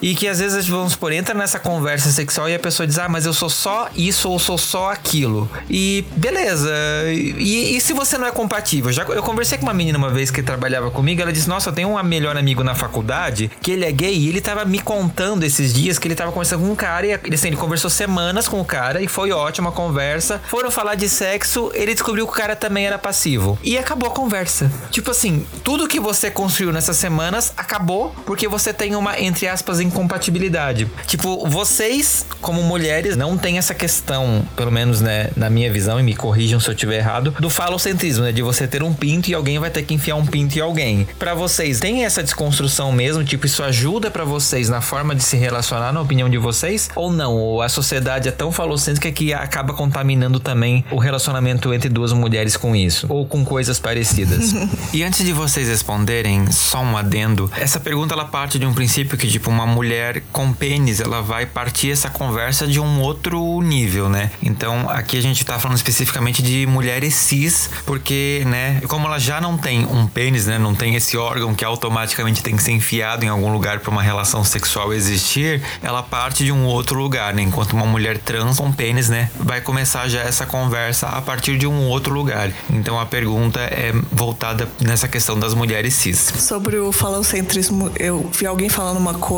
[0.00, 3.08] e que às vezes, vamos supor, entra nessa conversa sexual e a pessoa diz, ah,
[3.08, 5.48] mas eu sou só isso ou sou só aquilo.
[5.68, 6.72] E beleza.
[7.08, 8.92] E, e se você não é compatível?
[8.92, 11.72] Já, eu conversei com uma menina uma vez que trabalhava comigo, ela disse, nossa, eu
[11.72, 15.44] tenho um melhor amigo na faculdade que ele é gay e ele tava me contando
[15.44, 18.60] esses dias que ele tava conversando com um cara e assim, ele conversou semanas com
[18.60, 20.40] o cara e foi ótima a conversa.
[20.48, 23.58] Foram falar de sexo, ele descobriu que o cara também era passivo.
[23.62, 24.70] E acabou a conversa.
[24.90, 29.63] Tipo assim, tudo que você construiu nessas semanas acabou porque você tem uma, entre aspas,
[29.80, 30.88] incompatibilidade.
[31.06, 36.02] Tipo, vocês, como mulheres, não tem essa questão, pelo menos, né, na minha visão, e
[36.02, 38.32] me corrijam se eu estiver errado, do falocentrismo, né?
[38.32, 41.06] De você ter um pinto e alguém vai ter que enfiar um pinto em alguém.
[41.18, 43.24] Para vocês, tem essa desconstrução mesmo?
[43.24, 46.90] Tipo, isso ajuda para vocês na forma de se relacionar, na opinião de vocês?
[46.94, 47.34] Ou não?
[47.34, 52.56] Ou a sociedade é tão falocêntrica que acaba contaminando também o relacionamento entre duas mulheres
[52.56, 53.06] com isso?
[53.08, 54.54] Ou com coisas parecidas?
[54.92, 57.50] e antes de vocês responderem, só um adendo.
[57.58, 61.46] Essa pergunta, ela parte de um princípio que, tipo, uma mulher com pênis, ela vai
[61.46, 64.30] partir essa conversa de um outro nível, né?
[64.42, 69.40] Então, aqui a gente tá falando especificamente de mulheres cis, porque, né, como ela já
[69.40, 73.24] não tem um pênis, né, não tem esse órgão que automaticamente tem que ser enfiado
[73.24, 77.42] em algum lugar para uma relação sexual existir, ela parte de um outro lugar, né?
[77.42, 81.66] Enquanto uma mulher trans com pênis, né, vai começar já essa conversa a partir de
[81.66, 82.50] um outro lugar.
[82.70, 86.32] Então, a pergunta é voltada nessa questão das mulheres cis.
[86.38, 89.33] Sobre o falocentrismo, eu vi alguém falando uma coisa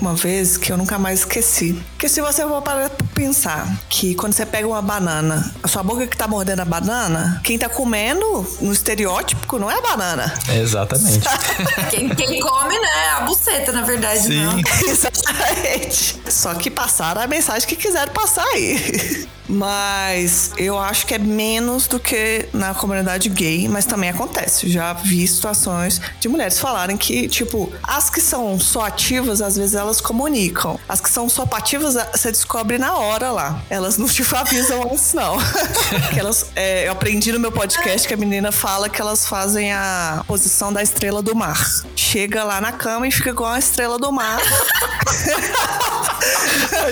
[0.00, 1.78] uma vez que eu nunca mais esqueci.
[1.98, 5.82] Que se você for parar pra pensar que quando você pega uma banana, a sua
[5.82, 10.34] boca que tá mordendo a banana, quem tá comendo no estereótipo não é a banana.
[10.48, 11.26] Exatamente.
[11.90, 14.44] quem, quem, come, né, a buceta, na verdade, Sim.
[14.44, 14.58] não.
[14.88, 16.20] Exatamente.
[16.28, 19.26] Só que passaram a mensagem que quiseram passar aí.
[19.48, 24.68] Mas eu acho que é menos do que na comunidade gay, mas também acontece.
[24.68, 29.74] Já vi situações de mulheres falarem que, tipo, as que são só ativas, às vezes
[29.74, 30.78] elas comunicam.
[30.88, 33.62] As que são só pativas, você descobre na hora lá.
[33.68, 35.36] Elas não te avisam antes, não.
[36.12, 39.72] que elas, é, eu aprendi no meu podcast que a menina fala que elas fazem
[39.72, 41.64] a posição da estrela do mar.
[41.94, 44.40] Chega lá na cama e fica igual a estrela do mar.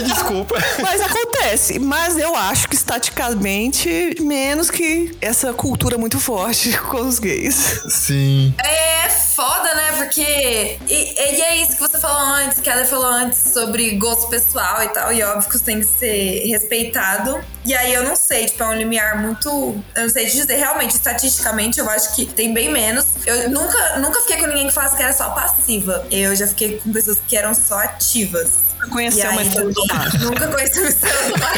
[0.05, 0.57] Desculpa.
[0.81, 1.79] Mas acontece.
[1.79, 7.83] Mas eu acho que estaticamente, menos que essa cultura muito forte com os gays.
[7.89, 8.55] Sim.
[8.59, 9.09] É
[9.43, 9.93] foda, né?
[9.97, 10.79] Porque.
[10.89, 14.83] E, e é isso que você falou antes, que ela falou antes sobre gosto pessoal
[14.85, 15.13] e tal.
[15.13, 17.43] E óbvio que isso tem que ser respeitado.
[17.65, 19.49] E aí eu não sei, tipo, é um limiar muito.
[19.95, 20.55] Eu não sei dizer.
[20.55, 23.07] Realmente, estatisticamente, eu acho que tem bem menos.
[23.27, 26.07] Eu nunca, nunca fiquei com ninguém que falasse que era só passiva.
[26.11, 30.19] Eu já fiquei com pessoas que eram só ativas conheceu uma estrela do mar.
[30.21, 31.53] Nunca conheci uma estrela do mar.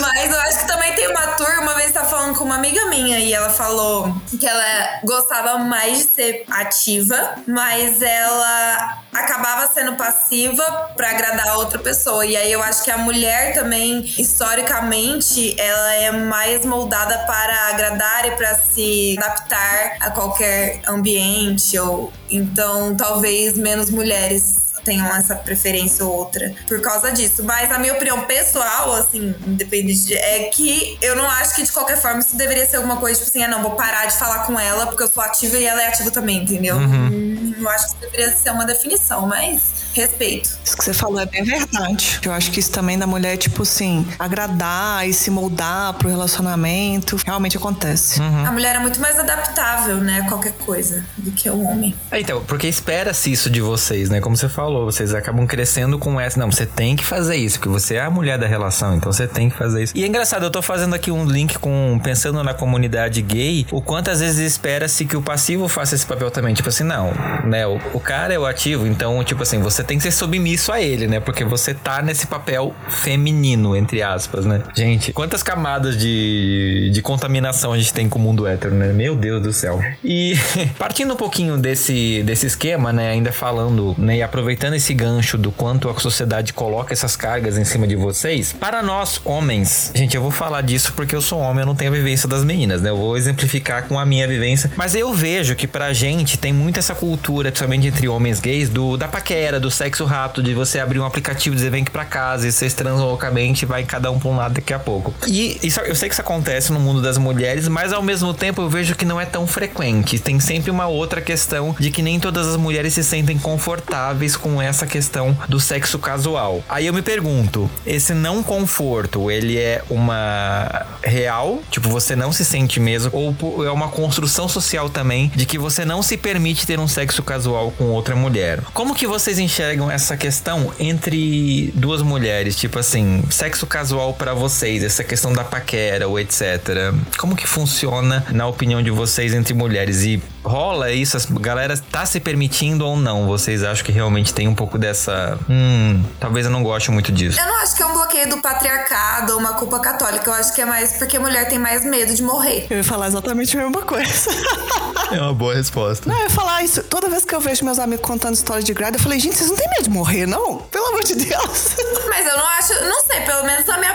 [0.00, 2.86] Mas eu acho que também tem uma turma, uma vez tá falando com uma amiga
[2.86, 9.94] minha e ela falou que ela gostava mais de ser ativa, mas ela acabava sendo
[9.94, 12.24] passiva para agradar a outra pessoa.
[12.26, 18.26] E aí eu acho que a mulher também, historicamente, ela é mais moldada para agradar
[18.26, 26.04] e para se adaptar a qualquer ambiente ou então talvez menos mulheres tenham essa preferência
[26.04, 27.44] ou outra por causa disso.
[27.44, 32.00] Mas a minha opinião pessoal, assim, independente, é que eu não acho que de qualquer
[32.00, 34.58] forma isso deveria ser alguma coisa, tipo assim, ah, não, vou parar de falar com
[34.58, 36.76] ela porque eu sou ativa e ela é ativa também, entendeu?
[36.76, 37.54] Uhum.
[37.58, 40.50] Eu acho que isso deveria ser uma definição, mas respeito.
[40.64, 42.20] Isso que você falou é bem verdade.
[42.24, 47.16] Eu acho que isso também da mulher, tipo assim, agradar e se moldar pro relacionamento,
[47.24, 48.20] realmente acontece.
[48.20, 48.46] Uhum.
[48.46, 51.94] A mulher é muito mais adaptável, né, a qualquer coisa, do que o homem.
[52.10, 54.20] É, então, porque espera-se isso de vocês, né?
[54.20, 56.38] Como você falou, vocês acabam crescendo com essa.
[56.38, 59.26] Não, você tem que fazer isso, porque você é a mulher da relação, então você
[59.26, 59.92] tem que fazer isso.
[59.96, 61.98] E é engraçado, eu tô fazendo aqui um link com.
[62.02, 66.30] pensando na comunidade gay, o quanto às vezes espera-se que o passivo faça esse papel
[66.30, 66.54] também.
[66.54, 67.12] Tipo assim, não,
[67.44, 67.66] né?
[67.66, 70.80] O, o cara é o ativo, então, tipo assim, você tem que ser submisso a
[70.80, 71.20] ele, né?
[71.20, 74.62] Porque você tá nesse papel feminino, entre aspas, né?
[74.74, 78.92] Gente, quantas camadas de, de contaminação a gente tem com o mundo hétero, né?
[78.92, 79.80] Meu Deus do céu.
[80.04, 80.34] E
[80.78, 83.10] partindo um pouquinho desse, desse esquema, né?
[83.10, 84.16] Ainda falando, né?
[84.16, 88.52] E aproveitando esse gancho do quanto a sociedade coloca essas cargas em cima de vocês,
[88.52, 91.92] para nós, homens, gente, eu vou falar disso porque eu sou homem, eu não tenho
[91.92, 92.90] a vivência das meninas, né?
[92.90, 94.70] Eu vou exemplificar com a minha vivência.
[94.76, 98.96] Mas eu vejo que pra gente tem muito essa cultura, principalmente entre homens gays, do
[98.96, 102.04] da paquera, do sexo rápido, de você abrir um aplicativo e dizer vem aqui pra
[102.04, 105.14] casa e vocês transam loucamente e vai cada um pra um lado daqui a pouco.
[105.26, 108.62] E isso, eu sei que isso acontece no mundo das mulheres, mas ao mesmo tempo
[108.62, 110.18] eu vejo que não é tão frequente.
[110.18, 114.60] Tem sempre uma outra questão de que nem todas as mulheres se sentem confortáveis com
[114.60, 116.62] essa questão do sexo casual.
[116.68, 122.44] Aí eu me pergunto, esse não conforto, ele é uma real, tipo você não se
[122.44, 126.78] sente mesmo ou é uma construção social também de que você não se permite ter
[126.78, 128.60] um sexo casual com outra mulher?
[128.72, 134.82] Como que vocês enxergam essa questão entre duas mulheres, tipo assim, sexo casual para vocês,
[134.82, 136.92] essa questão da paquera ou etc.
[137.18, 141.16] Como que funciona na opinião de vocês entre mulheres e rola isso?
[141.16, 143.26] A galera tá se permitindo ou não?
[143.26, 145.38] Vocês acham que realmente tem um pouco dessa.
[145.48, 147.38] Hum, talvez eu não goste muito disso.
[147.38, 150.30] Eu não acho que é um bloqueio do patriarcado ou uma culpa católica.
[150.30, 152.66] Eu acho que é mais porque a mulher tem mais medo de morrer.
[152.70, 154.30] Eu ia falar exatamente a mesma coisa.
[155.10, 156.08] é uma boa resposta.
[156.08, 156.82] Não, eu ia falar isso.
[156.84, 159.50] Toda vez que eu vejo meus amigos contando história de grade, eu falei, gente, vocês
[159.50, 160.58] não têm medo de morrer, não?
[160.70, 161.76] Pelo amor de Deus.
[162.08, 162.72] Mas eu não acho.
[162.84, 163.85] Não sei, pelo menos na minha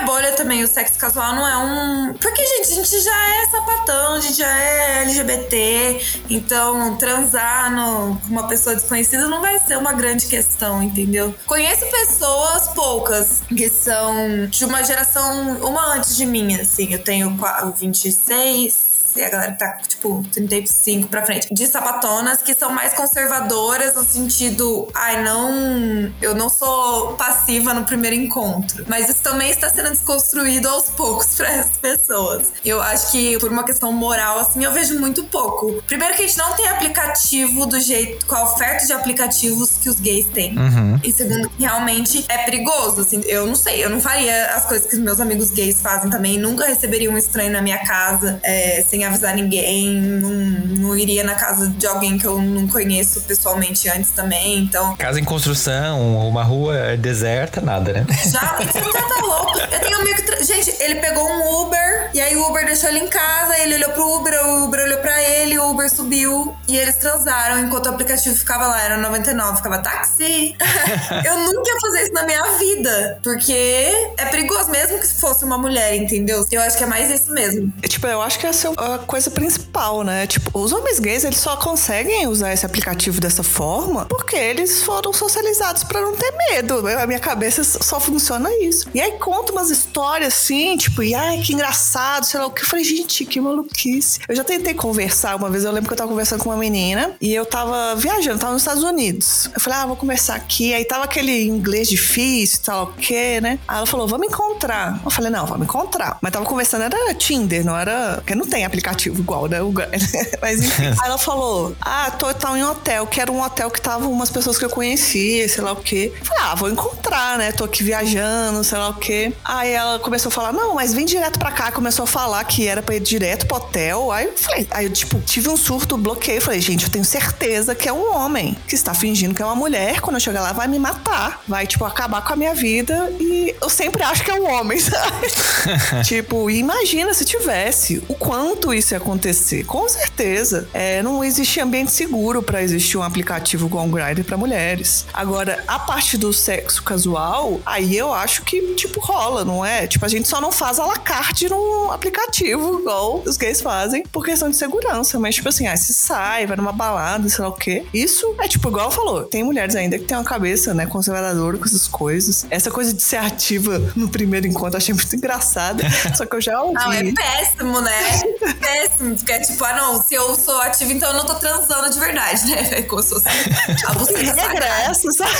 [0.42, 2.14] também, o sexo casual não é um.
[2.14, 6.00] Porque, gente, a gente já é sapatão, a gente já é LGBT.
[6.28, 11.32] Então, transar no, com uma pessoa desconhecida não vai ser uma grande questão, entendeu?
[11.46, 16.92] Conheço pessoas, poucas, que são de uma geração, uma antes de mim, assim.
[16.92, 17.38] Eu tenho
[17.76, 23.94] 26 e a galera tá, tipo, 35 pra frente, de sapatonas que são mais conservadoras
[23.94, 28.84] no sentido, ai, não, eu não sou passiva no primeiro encontro.
[28.88, 32.52] Mas isso também está sendo desconstruído aos poucos para essas pessoas.
[32.64, 35.82] Eu acho que por uma questão moral, assim, eu vejo muito pouco.
[35.86, 39.88] Primeiro que a gente não tem aplicativo do jeito, com a oferta de aplicativos que
[39.88, 40.56] os gays têm.
[40.58, 41.00] Uhum.
[41.02, 44.96] E segundo, realmente é perigoso, assim, eu não sei, eu não faria as coisas que
[44.96, 49.01] os meus amigos gays fazem também, nunca receberia um estranho na minha casa, é, sem
[49.04, 50.30] avisar ninguém, não,
[50.78, 54.96] não iria na casa de alguém que eu não conheço pessoalmente antes também, então...
[54.96, 58.06] Casa em construção, uma rua deserta, nada, né?
[58.24, 59.58] Já, você não tá, tá louco.
[59.58, 60.22] Eu tenho um amigo que...
[60.22, 60.42] Tra...
[60.42, 63.90] Gente, ele pegou um Uber, e aí o Uber deixou ele em casa, ele olhou
[63.90, 67.90] pro Uber, o Uber olhou pra ele, o Uber subiu, e eles transaram enquanto o
[67.90, 70.56] aplicativo ficava lá, era 99, ficava táxi.
[71.24, 75.58] eu nunca ia fazer isso na minha vida, porque é perigoso, mesmo que fosse uma
[75.58, 76.44] mulher, entendeu?
[76.50, 77.72] Eu acho que é mais isso mesmo.
[77.82, 80.26] Tipo, eu acho que essa é a coisa principal, né?
[80.26, 85.12] Tipo, os homens gays, eles só conseguem usar esse aplicativo dessa forma porque eles foram
[85.12, 86.86] socializados para não ter medo.
[86.86, 88.88] A minha cabeça só funciona isso.
[88.94, 92.62] E aí conta umas histórias assim, tipo, e ai, que engraçado, sei lá o que.
[92.62, 94.20] Eu falei, gente, que maluquice.
[94.28, 97.16] Eu já tentei conversar uma vez, eu lembro que eu tava conversando com uma menina
[97.20, 99.50] e eu tava viajando, tava nos Estados Unidos.
[99.54, 100.74] Eu falei, ah, vou conversar aqui.
[100.74, 103.58] Aí tava aquele inglês difícil, tal, o quê, né?
[103.66, 105.00] Aí ela falou, vamos encontrar.
[105.04, 106.18] Eu falei, não, vamos encontrar.
[106.20, 108.16] Mas tava conversando, era Tinder, não era.
[108.16, 109.58] Porque não tem aplicativo igual, né?
[110.40, 110.86] Mas enfim.
[110.86, 114.06] Aí ela falou: Ah, tô, tô em um hotel, que era um hotel que tava
[114.06, 116.12] umas pessoas que eu conhecia, sei lá o quê.
[116.18, 117.52] Eu falei, ah, vou encontrar, né?
[117.52, 119.32] Tô aqui viajando, sei lá o quê.
[119.44, 121.70] Aí ela começou a falar: Não, mas vem direto pra cá.
[121.72, 124.10] Começou a falar que era pra ir direto pro hotel.
[124.10, 126.40] Aí eu falei, aí eu, tipo, tive um surto, bloqueei.
[126.40, 129.54] Falei, gente, eu tenho certeza que é um homem que está fingindo que é uma
[129.54, 130.00] mulher.
[130.00, 131.42] Quando eu chegar lá, vai me matar.
[131.46, 133.12] Vai, tipo, acabar com a minha vida.
[133.20, 135.28] E eu sempre acho que é um homem, sabe?
[136.04, 139.64] tipo, imagina se tivesse o quanto isso ia acontecer.
[139.64, 140.68] Com certeza.
[140.72, 145.06] É, não existe ambiente seguro para existir um aplicativo igual um Grindr para mulheres.
[145.12, 149.86] Agora, a parte do sexo casual, aí eu acho que, tipo, rola, não é?
[149.86, 154.04] Tipo, a gente só não faz a la carte num aplicativo igual os gays fazem
[154.10, 155.18] por questão de segurança.
[155.18, 157.84] Mas, tipo assim, ah, se sai, vai numa balada, sei lá o quê.
[157.92, 161.64] Isso é, tipo, igual falou, tem mulheres ainda que tem uma cabeça, né, conservadora com
[161.64, 162.46] essas coisas.
[162.50, 165.84] Essa coisa de ser ativa no primeiro encontro, eu achei muito engraçada.
[166.16, 166.74] só que eu já ouvi.
[166.74, 168.22] Não, é péssimo, né?
[168.62, 171.90] péssimo, porque é tipo, ah, não, se eu sou ativa, então eu não tô transando
[171.90, 172.68] de verdade, né?
[172.72, 173.24] É como se fosse
[174.32, 175.32] regressa, sabe?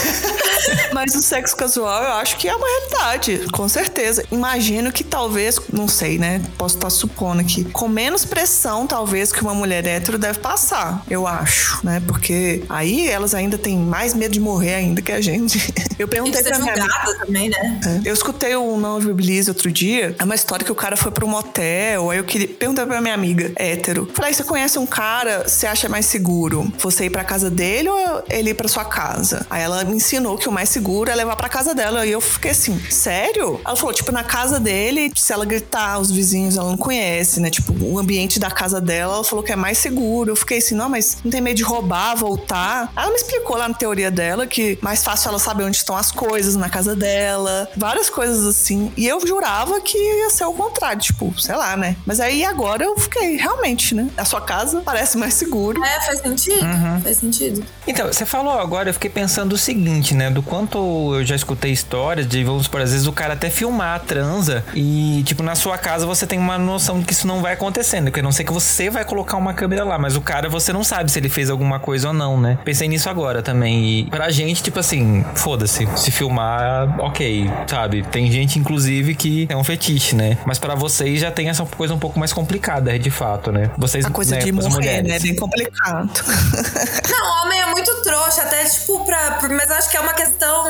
[0.93, 4.25] Mas o sexo casual eu acho que é uma realidade, com certeza.
[4.31, 6.43] Imagino que talvez, não sei, né?
[6.59, 11.27] Posso estar supondo aqui, com menos pressão, talvez, que uma mulher hétero deve passar, eu
[11.27, 12.03] acho, né?
[12.07, 15.73] Porque aí elas ainda têm mais medo de morrer ainda que a gente.
[15.99, 17.19] Eu perguntei pra minha amiga.
[17.19, 17.81] também, né?
[18.05, 18.09] É.
[18.09, 20.17] Eu escutei um Não Bliss outro dia.
[20.19, 22.11] É uma história que o cara foi pra um motel.
[22.11, 24.09] Aí eu queria perguntar pra minha amiga hétero.
[24.15, 28.25] Falei, você conhece um cara, você acha mais seguro você ir pra casa dele ou
[28.29, 29.47] ele ir pra sua casa?
[29.51, 32.07] Aí ela me ensinou que o mais seguro é levar pra casa dela.
[32.07, 33.61] E eu fiquei assim, sério?
[33.65, 37.51] Ela falou, tipo, na casa dele, se ela gritar, os vizinhos ela não conhece, né?
[37.51, 40.31] Tipo, o ambiente da casa dela, ela falou que é mais seguro.
[40.31, 42.93] Eu fiquei assim, não, mas não tem medo de roubar, voltar.
[42.97, 46.11] Ela me explicou lá na teoria dela que mais fácil ela saber onde estão as
[46.11, 48.93] coisas na casa dela, várias coisas assim.
[48.97, 51.97] E eu jurava que ia ser o contrário, tipo, sei lá, né?
[52.07, 54.09] Mas aí agora eu fiquei, realmente, né?
[54.17, 55.83] A sua casa parece mais seguro.
[55.85, 56.65] É, faz sentido.
[56.65, 57.01] Uhum.
[57.01, 57.65] Faz sentido.
[57.87, 60.31] Então, você falou agora, eu fiquei pensando o seguinte, né?
[60.31, 63.97] Do quanto eu já escutei histórias de, vamos por às vezes o cara até filmar
[63.97, 67.41] a transa e, tipo, na sua casa você tem uma noção de que isso não
[67.41, 68.05] vai acontecendo.
[68.05, 70.73] Porque a não ser que você vai colocar uma câmera lá, mas o cara você
[70.73, 72.59] não sabe se ele fez alguma coisa ou não, né?
[72.65, 74.01] Pensei nisso agora também.
[74.01, 75.89] E pra gente, tipo assim, foda-se.
[75.97, 78.03] Se filmar, ok, sabe?
[78.11, 80.39] Tem gente, inclusive, que é um fetiche, né?
[80.47, 83.71] Mas para vocês já tem essa coisa um pouco mais complicada, de fato, né?
[83.79, 85.09] Vocês, A coisa né, de as morrer, mulheres.
[85.09, 85.17] né?
[85.17, 86.11] É bem complicado.
[87.11, 89.33] Não, homem é muito trouxa, até tipo, pra.
[89.33, 90.65] pra- Mas eu acho que é uma questão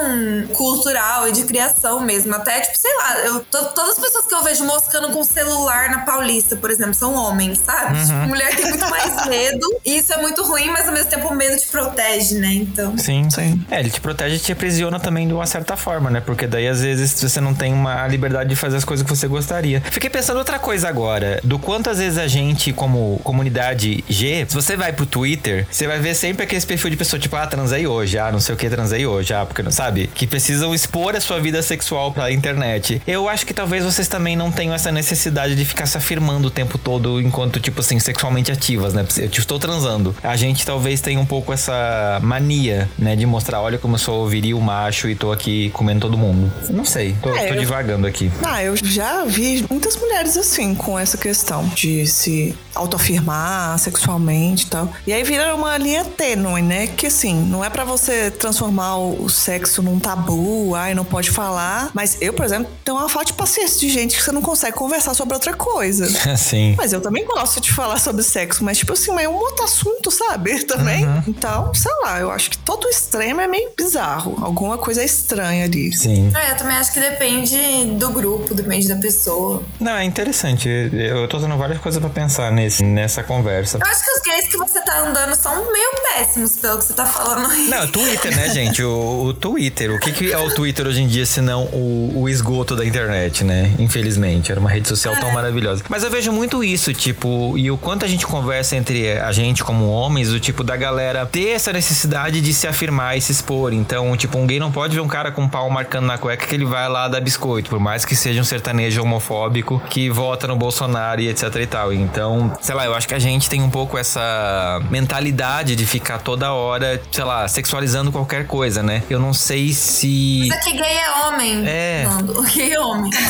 [0.55, 2.35] cultural e de criação mesmo.
[2.35, 5.91] Até, tipo, sei lá, eu, to- todas as pessoas que eu vejo moscando com celular
[5.91, 7.99] na Paulista, por exemplo, são homens, sabe?
[7.99, 8.05] Uhum.
[8.07, 9.67] Tipo, mulher tem muito mais medo.
[9.85, 12.49] E isso é muito ruim, mas ao mesmo tempo o medo te protege, né?
[12.53, 12.97] Então.
[12.99, 13.29] Sim.
[13.31, 13.65] Sim.
[13.71, 16.21] É, ele te protege e te aprisiona também de uma certa forma, né?
[16.21, 19.27] Porque daí às vezes você não tem uma liberdade de fazer as coisas que você
[19.27, 19.81] gostaria.
[19.91, 21.41] Fiquei pensando outra coisa agora.
[21.45, 25.87] Do quanto às vezes a gente, como comunidade G, se você vai pro Twitter, você
[25.87, 28.59] vai ver sempre aquele perfil de pessoa tipo, ah, transei hoje, ah, não sei o
[28.59, 30.09] que, transei hoje, ah, porque não sabe?
[30.15, 33.01] Que precisam expor a sua vida sexual pra internet.
[33.07, 36.51] Eu acho que talvez vocês também não tenham essa necessidade de ficar se afirmando o
[36.51, 39.05] tempo todo enquanto, tipo assim, sexualmente ativas, né?
[39.17, 40.15] Eu estou transando.
[40.23, 43.15] A gente talvez tenha um pouco essa mania, né?
[43.17, 46.53] De mostrar, olha como eu sou viril, macho e tô aqui comendo todo mundo.
[46.71, 48.31] Não sei, tô, É, tô eu- divagando aqui.
[48.45, 54.71] Ah, eu já vi muitas mulheres assim, com essa questão de se autoafirmar sexualmente e
[54.71, 54.93] tal.
[55.07, 56.87] E aí vira uma linha tênue, né?
[56.87, 61.91] Que assim, não é pra você transformar o sexo num tabu, ai, não pode falar.
[61.95, 64.77] Mas eu, por exemplo, tenho uma falta de paciência de gente que você não consegue
[64.77, 66.09] conversar sobre outra coisa.
[66.37, 66.75] Sim.
[66.77, 69.65] Mas eu também gosto de falar sobre sexo, mas tipo assim, mas é um outro
[69.65, 70.63] assunto, sabe?
[70.73, 71.05] Também.
[71.27, 74.37] Então, sei lá, eu acho que todo extremo é meio bizarro.
[74.41, 75.93] Alguma coisa estranha ali.
[75.93, 76.31] Sim.
[76.35, 77.57] É, eu também acho que depende
[77.99, 79.63] do grupo, depende da pessoa.
[79.79, 80.69] Não, é interessante.
[80.69, 83.79] Eu tô tendo várias coisas pra pensar nesse, nessa conversa.
[83.79, 86.95] Eu acho que os gays que você tá andando são meio péssimos, pelo que você
[86.95, 87.69] tá falando aí.
[87.69, 88.83] Não, Twitter, né, gente?
[88.83, 89.91] O, o Twitter.
[89.93, 92.85] O que, que é o Twitter hoje em dia, se não o, o esgoto da
[92.85, 93.75] internet, né?
[93.79, 94.53] Infelizmente.
[94.53, 95.83] Era uma rede social tão maravilhosa.
[95.89, 99.65] Mas eu vejo muito isso, tipo, e o quanto a gente conversa entre a gente
[99.65, 103.73] como homens, o tipo da galera ter essa necessidade de se afirmar e se expor.
[103.73, 106.47] Então, tipo, um gay não pode ver um cara com um pau marcando na cueca
[106.47, 110.47] que ele vai lá dar biscoito, por mais que seja um sertanejo homofóbico que vota
[110.47, 111.93] no Bolsonaro e etc e tal.
[111.93, 116.19] Então, sei lá, eu acho que a gente tem um pouco essa mentalidade de ficar
[116.19, 119.03] toda hora, sei lá, sexualizando qualquer coisa, né?
[119.09, 120.47] Eu não sei se.
[120.49, 121.65] Mas é que gay é homem.
[121.67, 122.07] É.
[122.37, 123.11] O gay é homem.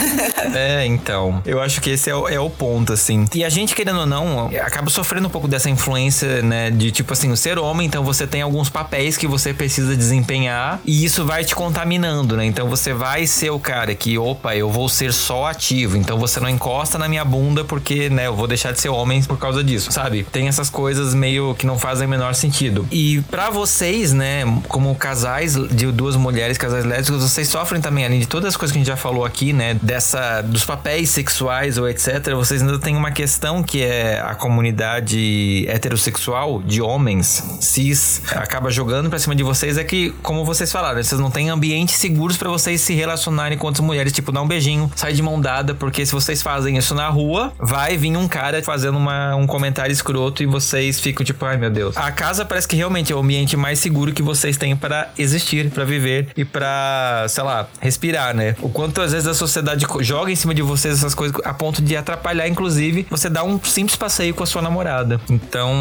[0.54, 1.40] É, então.
[1.46, 3.26] Eu acho que esse é o, é o ponto, assim.
[3.34, 6.70] E a gente, querendo ou não, acaba sofrendo um pouco dessa influência, né?
[6.70, 10.80] De tipo assim, o ser homem, então você tem alguns papéis que você precisa desempenhar
[10.84, 12.44] e isso vai te contaminando, né?
[12.44, 15.96] Então você vai ser o cara que, opa, eu vou ser só ativo.
[15.96, 19.22] Então você não encosta na minha bunda porque, né, eu vou deixar de ser homem
[19.22, 20.24] por causa disso, sabe?
[20.24, 22.86] Tem essas coisas meio que não fazem o menor sentido.
[22.90, 28.20] E pra vocês, né, como casais de duas mulheres, casais lésbicos, vocês sofrem também, além
[28.20, 31.78] de todas as coisas que a gente já falou aqui, né, dessa dos papéis sexuais
[31.78, 38.22] ou etc, vocês ainda tem uma questão que é a comunidade heterossexual de homens cis
[38.30, 41.96] acaba jogando pra cima de vocês é que, como vocês falaram, vocês não têm ambientes
[41.96, 45.40] seguros pra vocês se relacionarem com outras mulheres, tipo, dar um beijinho, sair de mão
[45.40, 49.46] dada, porque se vocês fazem isso na rua, vai vir um cara fazendo uma, um
[49.46, 51.96] comentário escroto e vocês ficam tipo, ai meu Deus.
[51.96, 55.70] A casa parece que realmente é o ambiente mais seguro que vocês têm pra existir,
[55.70, 58.54] pra viver e pra, sei lá, respirar, né?
[58.60, 61.82] O quanto às vezes a sociedade joga em cima de vocês essas coisas a ponto
[61.82, 65.20] de atrapalhar, inclusive, você dar um simples passeio com a sua namorada.
[65.28, 65.72] Então,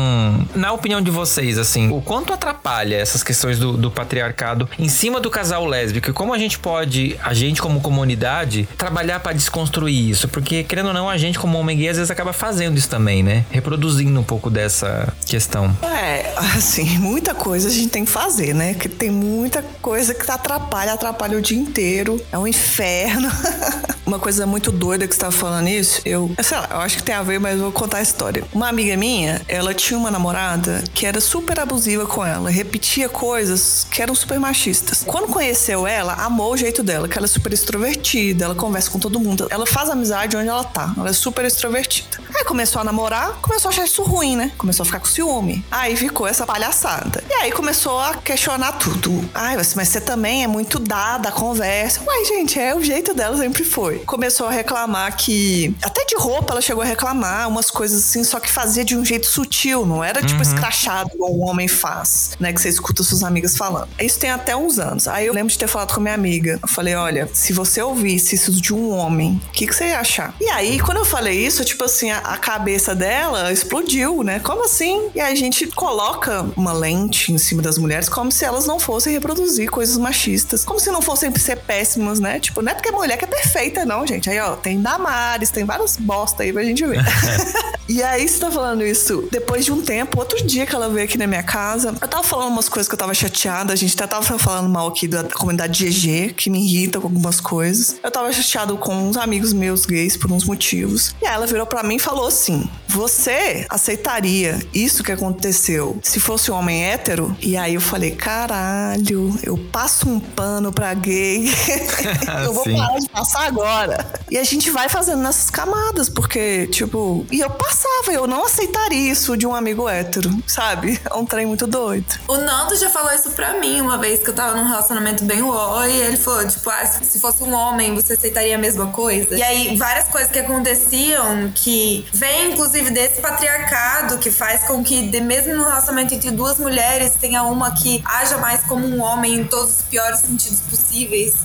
[0.55, 5.19] na opinião de vocês, assim, o quanto atrapalha essas questões do, do patriarcado em cima
[5.19, 10.09] do casal lésbico e como a gente pode, a gente como comunidade, trabalhar pra desconstruir
[10.09, 10.27] isso?
[10.27, 13.23] Porque, querendo ou não, a gente como homem gay às vezes acaba fazendo isso também,
[13.23, 13.45] né?
[13.49, 15.75] Reproduzindo um pouco dessa questão.
[15.83, 18.73] É, assim, muita coisa a gente tem que fazer, né?
[18.73, 22.21] Que tem muita coisa que atrapalha, atrapalha o dia inteiro.
[22.31, 23.29] É um inferno.
[24.05, 27.03] Uma coisa muito doida que você tava falando isso, eu, sei lá, eu acho que
[27.03, 28.43] tem a ver, mas vou contar a história.
[28.51, 33.87] Uma amiga minha, ela tinha uma namorada que era super abusiva com ela, repetia coisas
[33.89, 35.03] que eram super machistas.
[35.05, 38.99] Quando conheceu ela, amou o jeito dela, que ela é super extrovertida, ela conversa com
[38.99, 42.17] todo mundo, ela faz amizade onde ela tá, ela é super extrovertida.
[42.35, 44.51] Aí começou a namorar, começou a achar isso ruim, né?
[44.57, 45.63] Começou a ficar com ciúme.
[45.71, 47.23] Aí ficou essa palhaçada.
[47.29, 49.29] E aí começou a questionar tudo.
[49.33, 52.01] Ai, mas você também é muito dada a conversa.
[52.05, 53.99] Uai, gente, é o jeito dela, sempre foi.
[53.99, 55.75] começou a reclamar que.
[55.81, 59.05] Até de roupa ela chegou a reclamar, umas coisas assim, só que fazia de um
[59.05, 60.41] jeito sutil, não era tipo uhum.
[60.41, 62.51] escrachado como o homem faz, né?
[62.51, 63.87] Que você escuta suas amigas falando.
[63.99, 65.07] Isso tem até uns anos.
[65.07, 66.59] Aí eu lembro de ter falado com minha amiga.
[66.61, 69.99] Eu falei: olha, se você ouvisse isso de um homem, o que, que você ia
[69.99, 70.35] achar?
[70.39, 74.39] E aí, quando eu falei isso, tipo assim, a, a cabeça dela explodiu, né?
[74.39, 75.09] Como assim?
[75.15, 78.79] E aí a gente coloca uma lente em cima das mulheres como se elas não
[78.79, 80.65] fossem reproduzir coisas machistas.
[80.65, 82.39] Como se não fossem ser péssimas, né?
[82.39, 84.29] Tipo, não é porque a mulher que é perfeita, não, gente.
[84.29, 86.99] Aí, ó, tem Damares, tem várias bosta aí pra gente ver.
[87.87, 91.05] e aí, você tá falando isso depois de um tempo, outro dia que ela veio
[91.05, 93.93] aqui na minha casa, eu tava falando umas coisas que eu tava chateada, a gente
[93.93, 97.95] até tava falando mal aqui da comunidade GG, que me irrita com algumas coisas.
[98.03, 101.15] Eu tava chateado com uns amigos meus gays por uns motivos.
[101.21, 106.19] E aí ela virou para mim e falou assim: Você aceitaria isso que aconteceu se
[106.19, 107.35] fosse um homem hétero?
[107.41, 111.49] E aí eu falei: Caralho, eu passo um pano pra gay.
[112.45, 114.05] eu vou parar de passar agora.
[114.29, 115.80] E a gente vai fazendo nessas camadas,
[116.13, 120.99] porque, tipo, e eu passava, eu não aceitaria isso de um amigo hétero, sabe?
[121.09, 122.05] É um trem muito doido.
[122.27, 125.41] O Nando já falou isso pra mim uma vez que eu tava num relacionamento bem
[125.41, 129.37] uó e ele falou, tipo, ah, se fosse um homem, você aceitaria a mesma coisa?
[129.37, 135.07] E aí, várias coisas que aconteciam que vem, inclusive, desse patriarcado que faz com que,
[135.07, 139.41] de, mesmo no relacionamento entre duas mulheres, tenha uma que haja mais como um homem
[139.41, 140.90] em todos os piores sentidos possíveis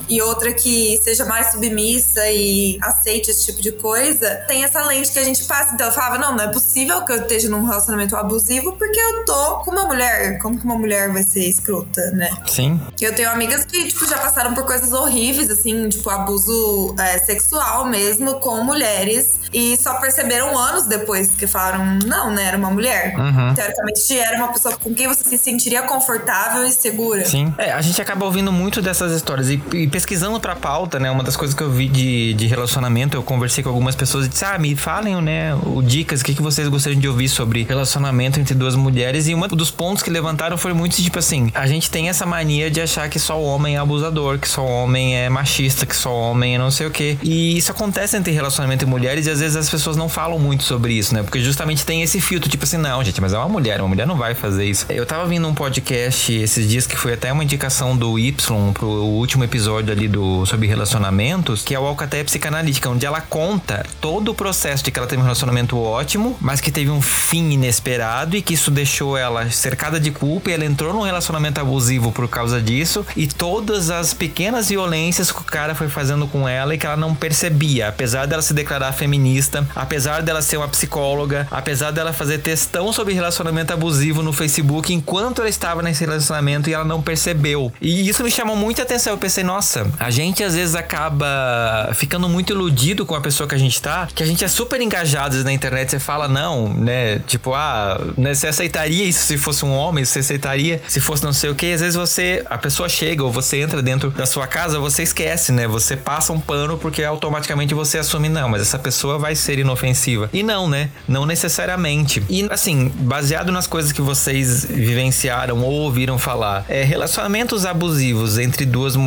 [0.08, 5.12] e outra que seja mais submissa e aceite esse tipo de coisa, tem essa lente
[5.12, 5.74] que a gente passa.
[5.74, 9.24] Então eu falava, não, não é possível que eu esteja num relacionamento abusivo porque eu
[9.24, 10.38] tô com uma mulher.
[10.38, 12.30] Como que uma mulher vai ser escrota, né?
[12.46, 12.80] Sim.
[13.00, 17.86] Eu tenho amigas que, tipo, já passaram por coisas horríveis, assim, tipo, abuso é, sexual
[17.86, 23.14] mesmo com mulheres e só perceberam anos depois que falaram, não, né, era uma mulher.
[23.16, 23.54] Uhum.
[23.54, 27.24] Teoricamente, era uma pessoa com quem você se sentiria confortável e segura.
[27.24, 27.54] Sim.
[27.58, 31.22] É, a gente acaba ouvindo muito dessas histórias e, e pesquisando pra pauta, né, uma
[31.22, 34.44] das coisas que eu vi de, de relacionamento, eu conversei com algumas pessoas e disse,
[34.44, 38.40] ah, me falem, né, o dicas, o que, que vocês gostariam de ouvir sobre relacionamento
[38.40, 41.90] entre duas mulheres e um dos pontos que levantaram foi muito tipo assim, a gente
[41.90, 45.16] tem essa mania de achar que só o homem é abusador, que só o homem
[45.16, 47.18] é machista, que só o homem é não sei o que.
[47.22, 50.64] E isso acontece entre relacionamento e mulheres e às vezes as pessoas não falam muito
[50.64, 51.22] sobre isso, né?
[51.22, 54.06] Porque justamente tem esse filtro, tipo assim, não, gente, mas é uma mulher, uma mulher
[54.06, 54.86] não vai fazer isso.
[54.88, 58.88] Eu tava vindo um podcast esses dias que foi até uma indicação do Y pro
[59.26, 64.30] último episódio ali do sobre relacionamentos, que é o Alcateia Psicanalítica, onde ela conta todo
[64.30, 68.36] o processo de que ela teve um relacionamento ótimo, mas que teve um fim inesperado
[68.36, 72.28] e que isso deixou ela cercada de culpa e ela entrou num relacionamento abusivo por
[72.28, 76.78] causa disso e todas as pequenas violências que o cara foi fazendo com ela e
[76.78, 81.90] que ela não percebia, apesar dela se declarar feminista, apesar dela ser uma psicóloga, apesar
[81.90, 86.84] dela fazer textão sobre relacionamento abusivo no Facebook enquanto ela estava nesse relacionamento e ela
[86.84, 87.72] não percebeu.
[87.80, 89.15] E isso me chamou muita atenção.
[89.16, 93.54] Eu pensei, nossa, a gente às vezes acaba ficando muito iludido com a pessoa que
[93.54, 97.20] a gente tá, que a gente é super engajado na internet, você fala não, né?
[97.20, 101.32] Tipo, ah, né, você aceitaria isso se fosse um homem, você aceitaria se fosse não
[101.32, 101.72] sei o que.
[101.72, 105.50] Às vezes você, a pessoa chega ou você entra dentro da sua casa, você esquece,
[105.50, 105.66] né?
[105.66, 110.28] Você passa um pano porque automaticamente você assume, não, mas essa pessoa vai ser inofensiva.
[110.30, 110.90] E não, né?
[111.08, 112.22] Não necessariamente.
[112.28, 118.66] E assim, baseado nas coisas que vocês vivenciaram ou ouviram falar, é, relacionamentos abusivos entre
[118.66, 119.05] duas mulheres,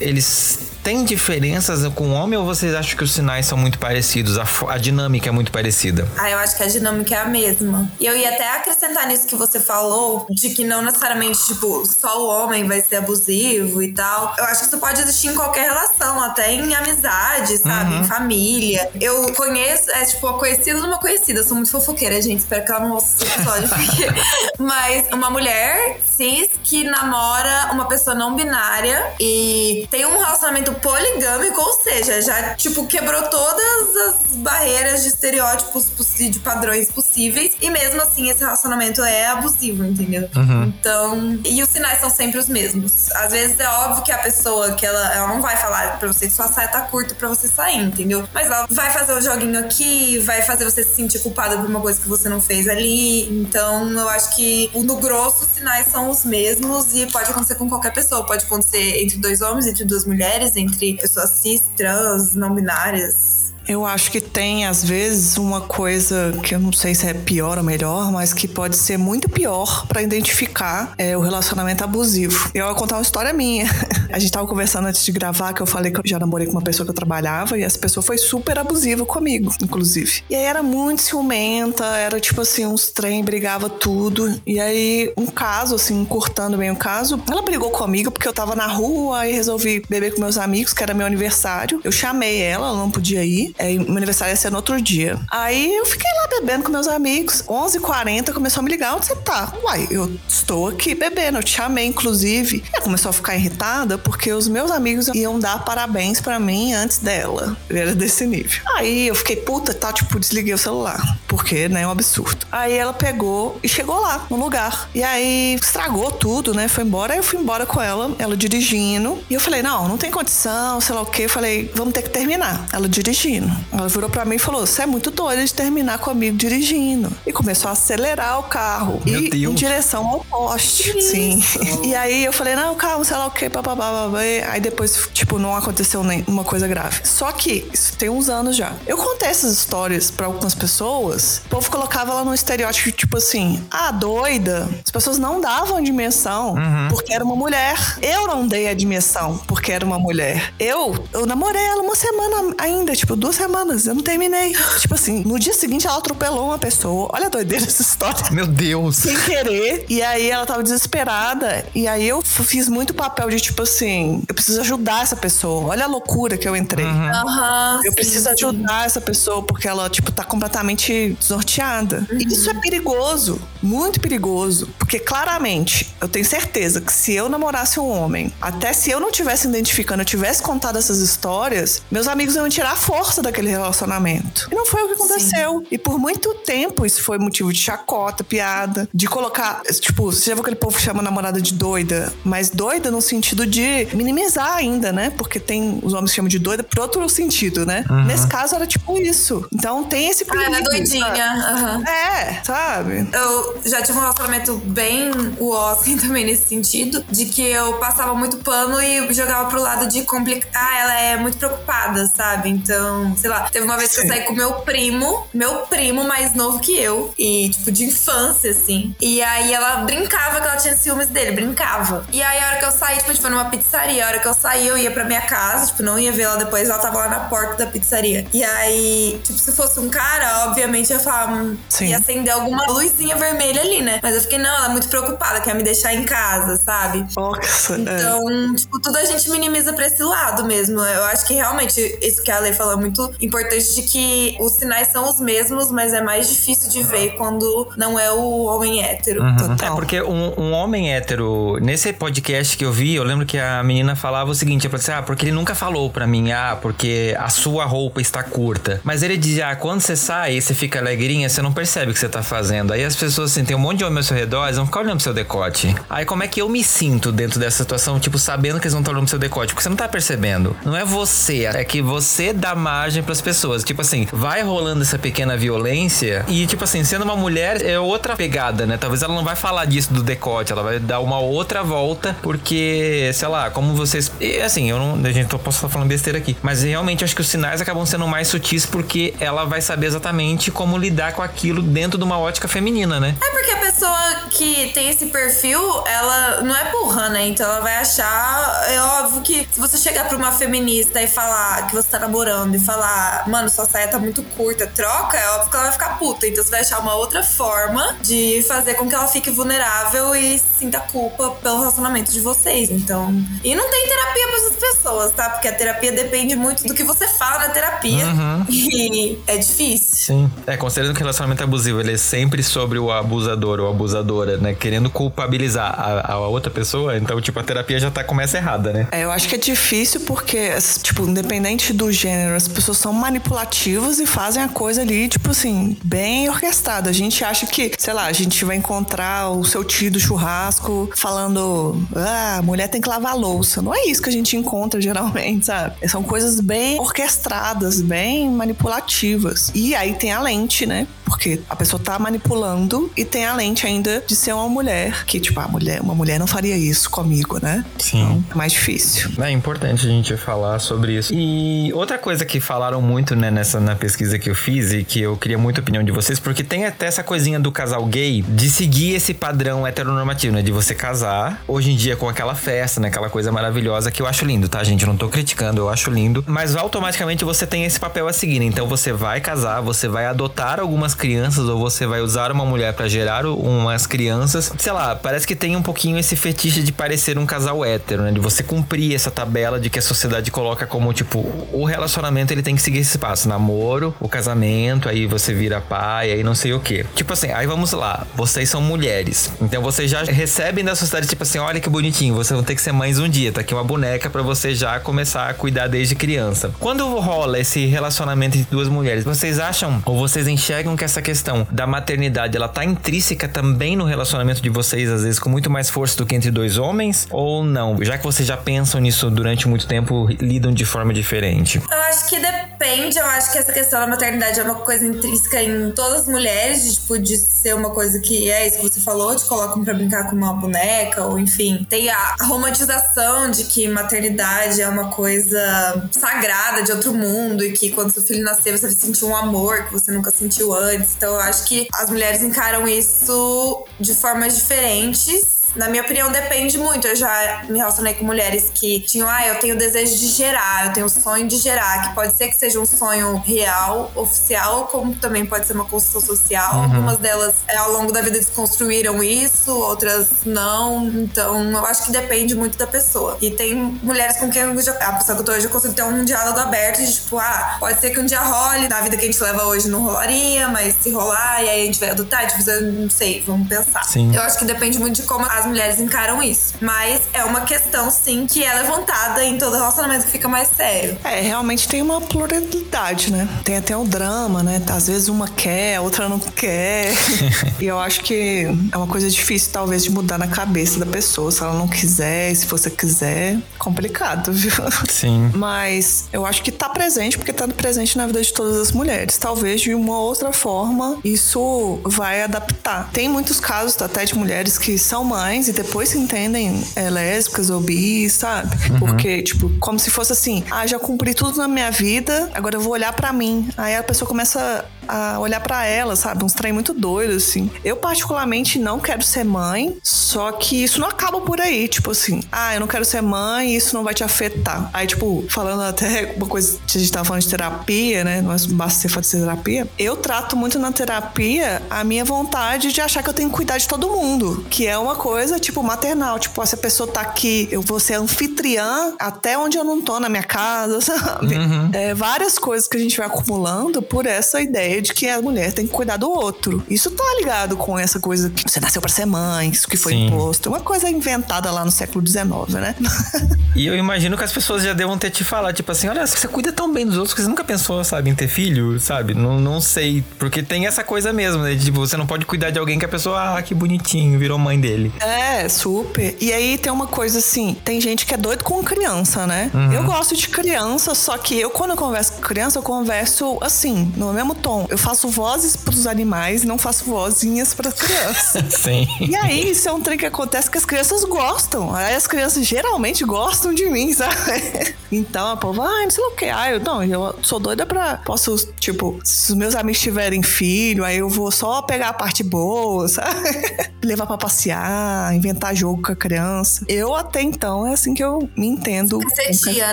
[0.00, 4.38] eles têm diferenças com o homem ou vocês acham que os sinais são muito parecidos?
[4.38, 6.08] A, a dinâmica é muito parecida?
[6.16, 7.90] Ah, eu acho que a dinâmica é a mesma.
[7.98, 12.22] E eu ia até acrescentar nisso que você falou, de que não necessariamente, tipo, só
[12.22, 14.34] o homem vai ser abusivo e tal.
[14.38, 17.94] Eu acho que isso pode existir em qualquer relação, até em amizade, sabe?
[17.94, 18.00] Uhum.
[18.00, 18.90] Em família.
[19.00, 21.40] Eu conheço, é tipo, a conhecida de uma conhecida.
[21.40, 22.40] Eu sou muito fofoqueira, gente.
[22.40, 23.68] Espero que ela não ouça esse episódio.
[23.68, 24.06] Porque...
[24.58, 31.60] Mas uma mulher cis que namora uma pessoa não binária e tem um relacionamento poligâmico,
[31.60, 37.52] ou seja, já, tipo, quebrou todas as barreiras de estereótipos de padrões possíveis.
[37.60, 40.28] E mesmo assim, esse relacionamento é abusivo, entendeu?
[40.34, 40.64] Uhum.
[40.64, 41.38] Então.
[41.44, 43.10] E os sinais são sempre os mesmos.
[43.12, 46.26] Às vezes é óbvio que a pessoa que ela, ela não vai falar pra você
[46.26, 48.28] que sua saia tá curta pra você sair, entendeu?
[48.32, 51.80] Mas ela vai fazer o joguinho aqui, vai fazer você se sentir culpada por uma
[51.80, 53.28] coisa que você não fez ali.
[53.40, 57.68] Então, eu acho que no grosso, os sinais são os mesmos e pode acontecer com
[57.68, 58.26] qualquer pessoa.
[58.26, 63.39] Pode acontecer entre dois homens, entre duas mulheres, entre pessoas cis, trans, não binárias
[63.70, 67.56] Eu acho que tem, às vezes, uma coisa que eu não sei se é pior
[67.56, 72.50] ou melhor, mas que pode ser muito pior para identificar é, o relacionamento abusivo.
[72.52, 73.66] Eu vou contar uma história minha.
[74.12, 76.54] A gente tava conversando antes de gravar que eu falei que eu já namorei com
[76.54, 80.24] uma pessoa que eu trabalhava e essa pessoa foi super abusiva comigo, inclusive.
[80.28, 84.40] E aí era muito ciumenta, era tipo assim, uns trem, brigava tudo.
[84.44, 88.56] E aí, um caso, assim, cortando bem o caso, ela brigou comigo porque eu tava
[88.56, 91.80] na rua e resolvi beber com meus amigos, que era meu aniversário.
[91.84, 93.54] Eu chamei ela, ela não podia ir.
[93.60, 95.18] Aí, meu aniversário ia ser no outro dia.
[95.30, 97.42] Aí eu fiquei lá bebendo com meus amigos.
[97.46, 99.52] 11h40 começou a me ligar: onde você tá?
[99.62, 101.38] Uai, eu estou aqui bebendo.
[101.38, 102.64] Eu te chamei, inclusive.
[102.72, 106.98] Ela começou a ficar irritada porque os meus amigos iam dar parabéns para mim antes
[106.98, 107.56] dela.
[107.68, 108.62] Era desse nível.
[108.76, 109.92] Aí eu fiquei puta, tá?
[109.92, 111.18] Tipo, desliguei o celular.
[111.28, 111.82] Porque, né?
[111.82, 112.46] É um absurdo.
[112.52, 114.90] Aí ela pegou e chegou lá, no lugar.
[114.94, 116.68] E aí estragou tudo, né?
[116.68, 117.14] Foi embora.
[117.14, 119.18] Aí eu fui embora com ela, ela dirigindo.
[119.28, 121.24] E eu falei: não, não tem condição, sei lá o quê.
[121.24, 122.66] Eu falei: vamos ter que terminar.
[122.72, 123.39] Ela dirigindo.
[123.72, 127.12] Ela virou para mim e falou: você é muito doida de terminar comigo dirigindo.
[127.26, 129.00] E começou a acelerar o carro.
[129.04, 129.52] Meu e Deus.
[129.52, 131.00] em direção ao poste.
[131.02, 131.42] Sim.
[131.84, 134.08] E aí eu falei: não, calma, sei lá o quê, papapá.
[134.50, 137.00] Aí depois, tipo, não aconteceu nenhuma coisa grave.
[137.04, 138.72] Só que isso tem uns anos já.
[138.86, 143.62] Eu contei essas histórias para algumas pessoas, o povo colocava ela no estereótipo, tipo assim,
[143.70, 144.68] ah, doida.
[144.84, 146.54] As pessoas não davam admissão
[146.90, 147.76] porque era uma mulher.
[148.02, 150.52] Eu não dei admissão porque era uma mulher.
[150.58, 153.86] Eu, eu namorei ela uma semana ainda, tipo, duas semanas.
[153.86, 154.54] Eu não terminei.
[154.78, 157.08] tipo assim, no dia seguinte ela atropelou uma pessoa.
[157.12, 158.96] Olha a doideira essa história Meu Deus.
[158.96, 159.86] sem querer.
[159.88, 161.66] E aí ela tava desesperada.
[161.74, 165.70] E aí eu fiz muito papel de tipo assim: eu preciso ajudar essa pessoa.
[165.70, 166.86] Olha a loucura que eu entrei.
[166.86, 167.80] Aham.
[167.84, 168.34] Eu sim, preciso sim.
[168.34, 172.06] ajudar essa pessoa porque ela, tipo, tá completamente desnorteada.
[172.12, 174.68] E isso é perigoso, muito perigoso.
[174.78, 179.10] Porque claramente, eu tenho certeza que se eu namorasse um homem, até se eu não
[179.10, 184.48] tivesse identificando, eu tivesse contado essas histórias, meus amigos iam tirar a força daquele relacionamento.
[184.50, 185.64] E não foi o que aconteceu.
[185.70, 190.34] E por muito tempo isso foi motivo de chacota, piada, de colocar, tipo, você já
[190.34, 194.56] viu aquele povo que chama a namorada de doida, mas doida no sentido de minimizar
[194.56, 195.10] ainda, né?
[195.10, 197.84] Porque tem os homens que chamam de doida por outro sentido, né?
[198.06, 199.46] Nesse caso era tipo isso.
[199.52, 201.04] Então tem esse Ah, ela é doidinha.
[201.06, 201.20] sabe?
[201.20, 201.82] aham.
[201.84, 203.08] É, sabe?
[203.12, 208.14] Eu já tive um relacionamento bem uó, assim, também nesse sentido, de que eu passava
[208.14, 210.50] muito pano e jogava pro lado de complicar.
[210.54, 212.48] Ah, ela é muito preocupada, sabe?
[212.50, 216.34] Então, sei lá, teve uma vez que eu saí com meu primo, meu primo mais
[216.34, 218.94] novo que eu, e tipo, de infância, assim.
[219.00, 222.04] E aí ela brincava que ela tinha ciúmes dele, brincava.
[222.12, 224.18] E aí a hora que eu saí, tipo, a gente foi numa pizzaria, a hora
[224.18, 226.78] que eu saí, eu ia pra minha casa, tipo, não ia ver ela depois, ela
[226.78, 228.26] tava lá na porta da pizzaria.
[228.32, 231.86] E aí, tipo, se fosse um cara, obviamente eu ia falar, hum, Sim.
[231.86, 234.00] ia acender alguma luzinha vermelha ali, né?
[234.02, 237.06] Mas eu fiquei, não, ela é muito preocupada, quer me deixar em casa, sabe?
[237.16, 237.78] Nossa, é.
[237.78, 240.80] Então, tipo, tudo a gente minimiza pra esse lado mesmo.
[240.80, 244.52] Eu acho que realmente isso que a Lei falou é muito importante de que os
[244.52, 248.82] sinais são os mesmos, mas é mais difícil de ver quando não é o homem
[248.82, 249.24] hétero.
[249.24, 249.74] É Total.
[249.74, 253.94] porque um, um homem hétero, nesse podcast que eu vi, eu lembro que a menina
[253.94, 257.14] falava o seguinte: eu falei assim, ah, porque ele nunca falou pra mim, ah, porque
[257.18, 258.80] a sua roupa está curta.
[258.84, 261.94] Mas ele dizia, ah, quando você sai e você fica alegrinha, você não percebe o
[261.94, 262.72] que você tá fazendo.
[262.72, 264.80] Aí as pessoas, assim, tem um monte de homem ao seu redor, eles vão ficar
[264.80, 265.74] olhando pro seu decote.
[265.88, 268.80] Aí como é que eu me sinto dentro dessa situação, tipo, sabendo que eles vão
[268.80, 269.52] estar olhando pro seu decote?
[269.52, 270.56] Porque você não tá percebendo.
[270.64, 273.64] Não é você, é que você dá margem pras pessoas.
[273.64, 278.16] Tipo assim, vai rolando essa pequena violência e, tipo assim, sendo uma mulher, é outra
[278.16, 278.76] pegada, né?
[278.78, 283.10] Talvez ela não vai falar disso do decote, ela vai dar uma outra volta, porque,
[283.14, 284.10] sei lá, como vocês.
[284.20, 285.00] e, assim, eu não.
[285.04, 286.36] A gente posso estar falando besteira aqui.
[286.42, 290.50] Mas realmente acho que os sinais acabam sendo mais sutis porque ela vai saber exatamente
[290.50, 293.14] como lidar com aquilo dentro de uma ótica feminina, né?
[293.22, 297.26] É porque a pessoa que tem esse perfil, ela não é burra, né?
[297.28, 298.64] Então ela vai achar.
[298.68, 302.54] É óbvio que se você chegar pra uma feminista e falar que você tá namorando
[302.54, 302.79] e falar,
[303.26, 306.26] mano, sua saia tá muito curta, troca, é óbvio que ela vai ficar puta.
[306.26, 310.38] Então você vai achar uma outra forma de fazer com que ela fique vulnerável e
[310.38, 312.70] sinta culpa pelo relacionamento de vocês.
[312.70, 313.14] Então.
[313.42, 315.30] E não tem terapia pra essas pessoas, tá?
[315.30, 318.06] Porque a terapia depende muito do que você fala na terapia.
[318.50, 319.88] E é difícil.
[319.92, 320.30] Sim.
[320.46, 324.54] É, considerando que o relacionamento abusivo ele é sempre sobre o abusador ou abusadora, né?
[324.54, 328.88] Querendo culpabilizar a, a outra pessoa, então, tipo, a terapia já tá, começa errada, né?
[328.90, 330.50] É, eu acho que é difícil porque,
[330.82, 335.76] tipo, independente do gênero, as pessoas são manipulativas e fazem a coisa ali, tipo assim,
[335.84, 336.90] bem orquestrada.
[336.90, 340.90] A gente acha que, sei lá, a gente vai encontrar o seu tio do churrasco
[340.96, 343.62] falando, ah, mulher tem que lavar louça.
[343.62, 345.88] Não é isso que a gente encontra geralmente, sabe?
[345.88, 349.50] São coisas bem orquestradas, bem manipulativas.
[349.54, 350.86] E aí tem a lente, né?
[351.10, 355.18] Porque a pessoa tá manipulando e tem a lente ainda de ser uma mulher, que,
[355.18, 357.64] tipo, a mulher, uma mulher não faria isso comigo, né?
[357.78, 358.00] Sim.
[358.00, 359.10] Então, é mais difícil.
[359.20, 361.12] É importante a gente falar sobre isso.
[361.12, 365.00] E outra coisa que falaram muito, né, nessa na pesquisa que eu fiz e que
[365.00, 368.22] eu queria muito a opinião de vocês, porque tem até essa coisinha do casal gay
[368.22, 370.42] de seguir esse padrão heteronormativo, né?
[370.42, 372.88] De você casar, hoje em dia com aquela festa, né?
[372.88, 374.82] Aquela coisa maravilhosa que eu acho lindo, tá, gente?
[374.82, 376.24] Eu não tô criticando, eu acho lindo.
[376.26, 378.38] Mas automaticamente você tem esse papel a seguir.
[378.38, 378.46] Né?
[378.46, 382.74] Então você vai casar, você vai adotar algumas crianças ou você vai usar uma mulher
[382.74, 384.52] para gerar umas crianças.
[384.58, 388.12] Sei lá, parece que tem um pouquinho esse fetiche de parecer um casal hétero, né?
[388.12, 391.20] De você cumprir essa tabela de que a sociedade coloca como, tipo,
[391.52, 393.26] o relacionamento ele tem que seguir esse espaço.
[393.26, 396.84] Namoro, o casamento, aí você vira pai, aí não sei o que.
[396.94, 398.06] Tipo assim, aí vamos lá.
[398.14, 399.32] Vocês são mulheres.
[399.40, 402.60] Então vocês já recebem da sociedade, tipo assim, olha que bonitinho, vocês vão ter que
[402.60, 403.32] ser mães um dia.
[403.32, 406.52] Tá aqui uma boneca para você já começar a cuidar desde criança.
[406.60, 411.46] Quando rola esse relacionamento entre duas mulheres, vocês acham ou vocês enxergam que essa questão
[411.50, 415.70] da maternidade ela tá intrínseca também no relacionamento de vocês, às vezes com muito mais
[415.70, 417.06] força do que entre dois homens?
[417.10, 417.82] Ou não?
[417.82, 421.62] Já que vocês já pensam nisso durante muito tempo, lidam de forma diferente?
[421.70, 422.18] Eu acho que
[422.60, 422.98] depende.
[422.98, 426.64] Eu acho que essa questão da maternidade é uma coisa intrínseca em todas as mulheres,
[426.64, 429.72] de, tipo, de ser uma coisa que é isso que você falou, te colocam pra
[429.72, 431.66] brincar com uma boneca, ou enfim.
[431.68, 437.70] Tem a romantização de que maternidade é uma coisa sagrada de outro mundo e que
[437.70, 440.79] quando seu filho nascer você vai sentir um amor que você nunca sentiu antes.
[440.96, 446.58] Então eu acho que as mulheres encaram isso de formas diferentes na minha opinião, depende
[446.58, 446.86] muito.
[446.86, 450.72] Eu já me relacionei com mulheres que tinham, ah, eu tenho desejo de gerar, eu
[450.72, 454.94] tenho o sonho de gerar, que pode ser que seja um sonho real, oficial, como
[454.94, 456.54] também pode ser uma construção social.
[456.54, 456.62] Uhum.
[456.62, 460.86] Algumas delas, é, ao longo da vida, desconstruíram isso, outras não.
[460.86, 463.18] Então, eu acho que depende muito da pessoa.
[463.20, 465.74] E tem mulheres com quem eu já, a pessoa que eu tô hoje, eu consigo
[465.74, 468.96] ter um diálogo aberto de tipo, ah, pode ser que um dia role, na vida
[468.96, 471.90] que a gente leva hoje não rolaria, mas se rolar, e aí a gente vai
[471.90, 473.84] adotar, tipo, eu não sei, vamos pensar.
[473.84, 474.14] Sim.
[474.14, 476.54] Eu acho que depende muito de como a as mulheres encaram isso.
[476.60, 480.98] Mas é uma questão, sim, que é levantada em todo relacionamento que fica mais sério.
[481.02, 483.28] É, realmente tem uma pluralidade, né?
[483.44, 484.62] Tem até o drama, né?
[484.68, 486.92] Às vezes uma quer, a outra não quer.
[487.58, 491.32] e eu acho que é uma coisa difícil, talvez, de mudar na cabeça da pessoa.
[491.32, 494.52] Se ela não quiser, se você quiser, complicado, viu?
[494.88, 495.30] Sim.
[495.34, 499.16] Mas eu acho que tá presente, porque tá presente na vida de todas as mulheres.
[499.16, 502.90] Talvez de uma outra forma isso vai adaptar.
[502.92, 507.50] Tem muitos casos até de mulheres que são mães e depois se entendem é, lésbicas
[507.50, 508.56] ou bis, sabe?
[508.70, 508.78] Uhum.
[508.78, 512.60] Porque, tipo, como se fosse assim: ah, já cumpri tudo na minha vida, agora eu
[512.60, 513.48] vou olhar para mim.
[513.56, 516.24] Aí a pessoa começa a olhar para ela, sabe?
[516.24, 517.48] Uns trem muito doido, assim.
[517.64, 521.68] Eu, particularmente, não quero ser mãe, só que isso não acaba por aí.
[521.68, 524.68] Tipo assim, ah, eu não quero ser mãe e isso não vai te afetar.
[524.72, 528.20] Aí, tipo, falando até uma coisa que a gente tava falando de terapia, né?
[528.20, 529.68] Não basta ser fazer terapia.
[529.78, 533.58] Eu trato muito na terapia a minha vontade de achar que eu tenho que cuidar
[533.58, 536.18] de todo mundo, que é uma coisa, tipo, maternal.
[536.18, 540.00] Tipo, se a pessoa tá aqui, eu vou ser anfitriã até onde eu não tô
[540.00, 541.36] na minha casa, sabe?
[541.36, 541.70] Uhum.
[541.72, 545.52] É, várias coisas que a gente vai acumulando por essa ideia de que a mulher
[545.52, 546.62] tem que cuidar do outro.
[546.68, 549.92] Isso tá ligado com essa coisa que você nasceu para ser mãe, isso que foi
[549.92, 550.06] Sim.
[550.06, 550.48] imposto.
[550.48, 552.24] É uma coisa inventada lá no século XIX,
[552.54, 552.74] né?
[553.54, 556.28] e eu imagino que as pessoas já devam ter te falado, tipo assim, olha, você
[556.28, 559.14] cuida tão bem dos outros que você nunca pensou, sabe, em ter filho, sabe?
[559.14, 560.04] Não, não sei.
[560.18, 561.56] Porque tem essa coisa mesmo, né?
[561.56, 564.60] Tipo, você não pode cuidar de alguém que a pessoa, ah, que bonitinho, virou mãe
[564.60, 564.92] dele.
[565.00, 566.16] É, super.
[566.20, 569.50] E aí tem uma coisa assim, tem gente que é doido com criança, né?
[569.52, 569.72] Uhum.
[569.72, 573.92] Eu gosto de criança, só que eu, quando eu converso com criança, eu converso assim,
[573.96, 578.54] no mesmo tom eu faço vozes para os animais, não faço vozinhas para crianças.
[578.60, 578.86] Sim.
[579.00, 581.74] E aí, isso é um trem que acontece que as crianças gostam.
[581.74, 584.74] Aí as crianças geralmente gostam de mim, sabe?
[584.92, 586.24] Então a povo, ah, não sei o que.
[586.24, 587.98] Ah, eu não, eu sou doida pra.
[587.98, 592.24] Posso, tipo, se os meus amigos tiverem filho, aí eu vou só pegar a parte
[592.24, 593.20] boa, sabe?
[593.84, 596.64] Levar pra passear, inventar jogo com a criança.
[596.66, 599.00] Eu até então é assim que eu me entendo.
[599.14, 599.72] Ser tia,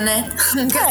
[0.00, 0.30] né?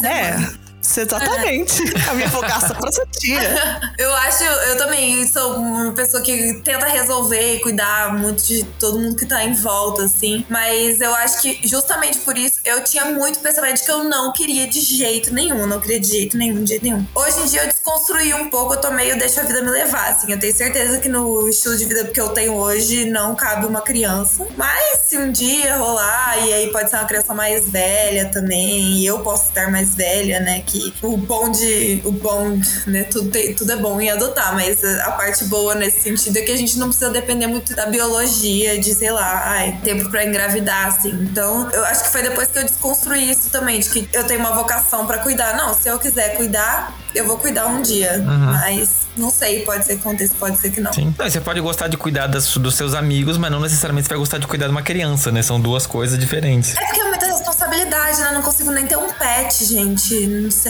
[0.04, 0.67] É.
[0.96, 1.82] Exatamente.
[1.82, 2.10] É.
[2.10, 3.38] A minha vocação pra ser tia.
[3.98, 8.98] Eu acho, eu também sou uma pessoa que tenta resolver e cuidar muito de todo
[8.98, 10.46] mundo que tá em volta, assim.
[10.48, 14.32] Mas eu acho que justamente por isso eu tinha muito pensamento de que eu não
[14.32, 15.66] queria de jeito nenhum.
[15.66, 17.04] Não queria de jeito nenhum, de jeito nenhum.
[17.12, 20.12] Hoje em dia eu desconstruí um pouco, eu tô meio deixo a vida me levar,
[20.12, 20.30] assim.
[20.30, 23.80] Eu tenho certeza que no estilo de vida que eu tenho hoje não cabe uma
[23.80, 24.46] criança.
[24.56, 29.06] Mas se um dia rolar, e aí pode ser uma criança mais velha também, e
[29.06, 30.62] eu posso estar mais velha, né?
[30.64, 32.00] Que que o bom de.
[32.04, 33.04] O bom, né?
[33.04, 36.52] Tudo, tem, tudo é bom em adotar, mas a parte boa nesse sentido é que
[36.52, 40.86] a gente não precisa depender muito da biologia, de, sei lá, ai, tempo pra engravidar,
[40.86, 41.10] assim.
[41.10, 44.40] Então, eu acho que foi depois que eu desconstruí isso também, de que eu tenho
[44.40, 45.56] uma vocação para cuidar.
[45.56, 48.14] Não, se eu quiser cuidar, eu vou cuidar um dia.
[48.18, 48.52] Uhum.
[48.52, 50.92] Mas não sei, pode ser que aconteça, pode ser que não.
[50.92, 51.14] Sim.
[51.18, 54.18] Não, você pode gostar de cuidar das, dos seus amigos, mas não necessariamente você vai
[54.18, 55.42] gostar de cuidar de uma criança, né?
[55.42, 56.76] São duas coisas diferentes.
[56.76, 58.30] É porque é muita responsabilidade, né?
[58.32, 60.14] Não consigo nem ter um pet, gente.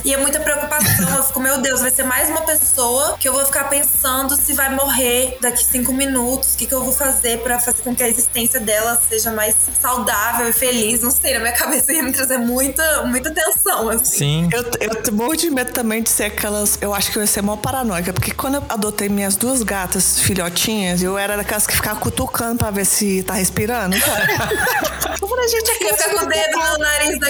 [0.05, 1.17] E é muita preocupação.
[1.17, 4.55] eu fico, meu Deus, vai ser mais uma pessoa que eu vou ficar pensando se
[4.55, 6.55] vai morrer daqui cinco minutos.
[6.55, 9.55] O que, que eu vou fazer para fazer com que a existência dela seja mais
[9.81, 11.03] saudável e feliz.
[11.03, 14.19] Não sei, na minha cabeça ia me trazer muita, muita tensão, assim.
[14.19, 14.49] Sim.
[14.53, 16.79] Eu, eu morro de medo também de ser aquelas.
[16.81, 20.21] Eu acho que eu ia ser mó paranoica, porque quando eu adotei minhas duas gatas
[20.21, 24.33] filhotinhas, eu era daquelas que ficava cutucando pra ver se tá respirando, sabe?
[25.21, 26.88] eu falei, gente, aqui fica com o dedo da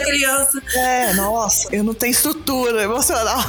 [0.08, 0.62] criança.
[0.74, 3.44] É, nossa, eu não tenho estrutura emocional.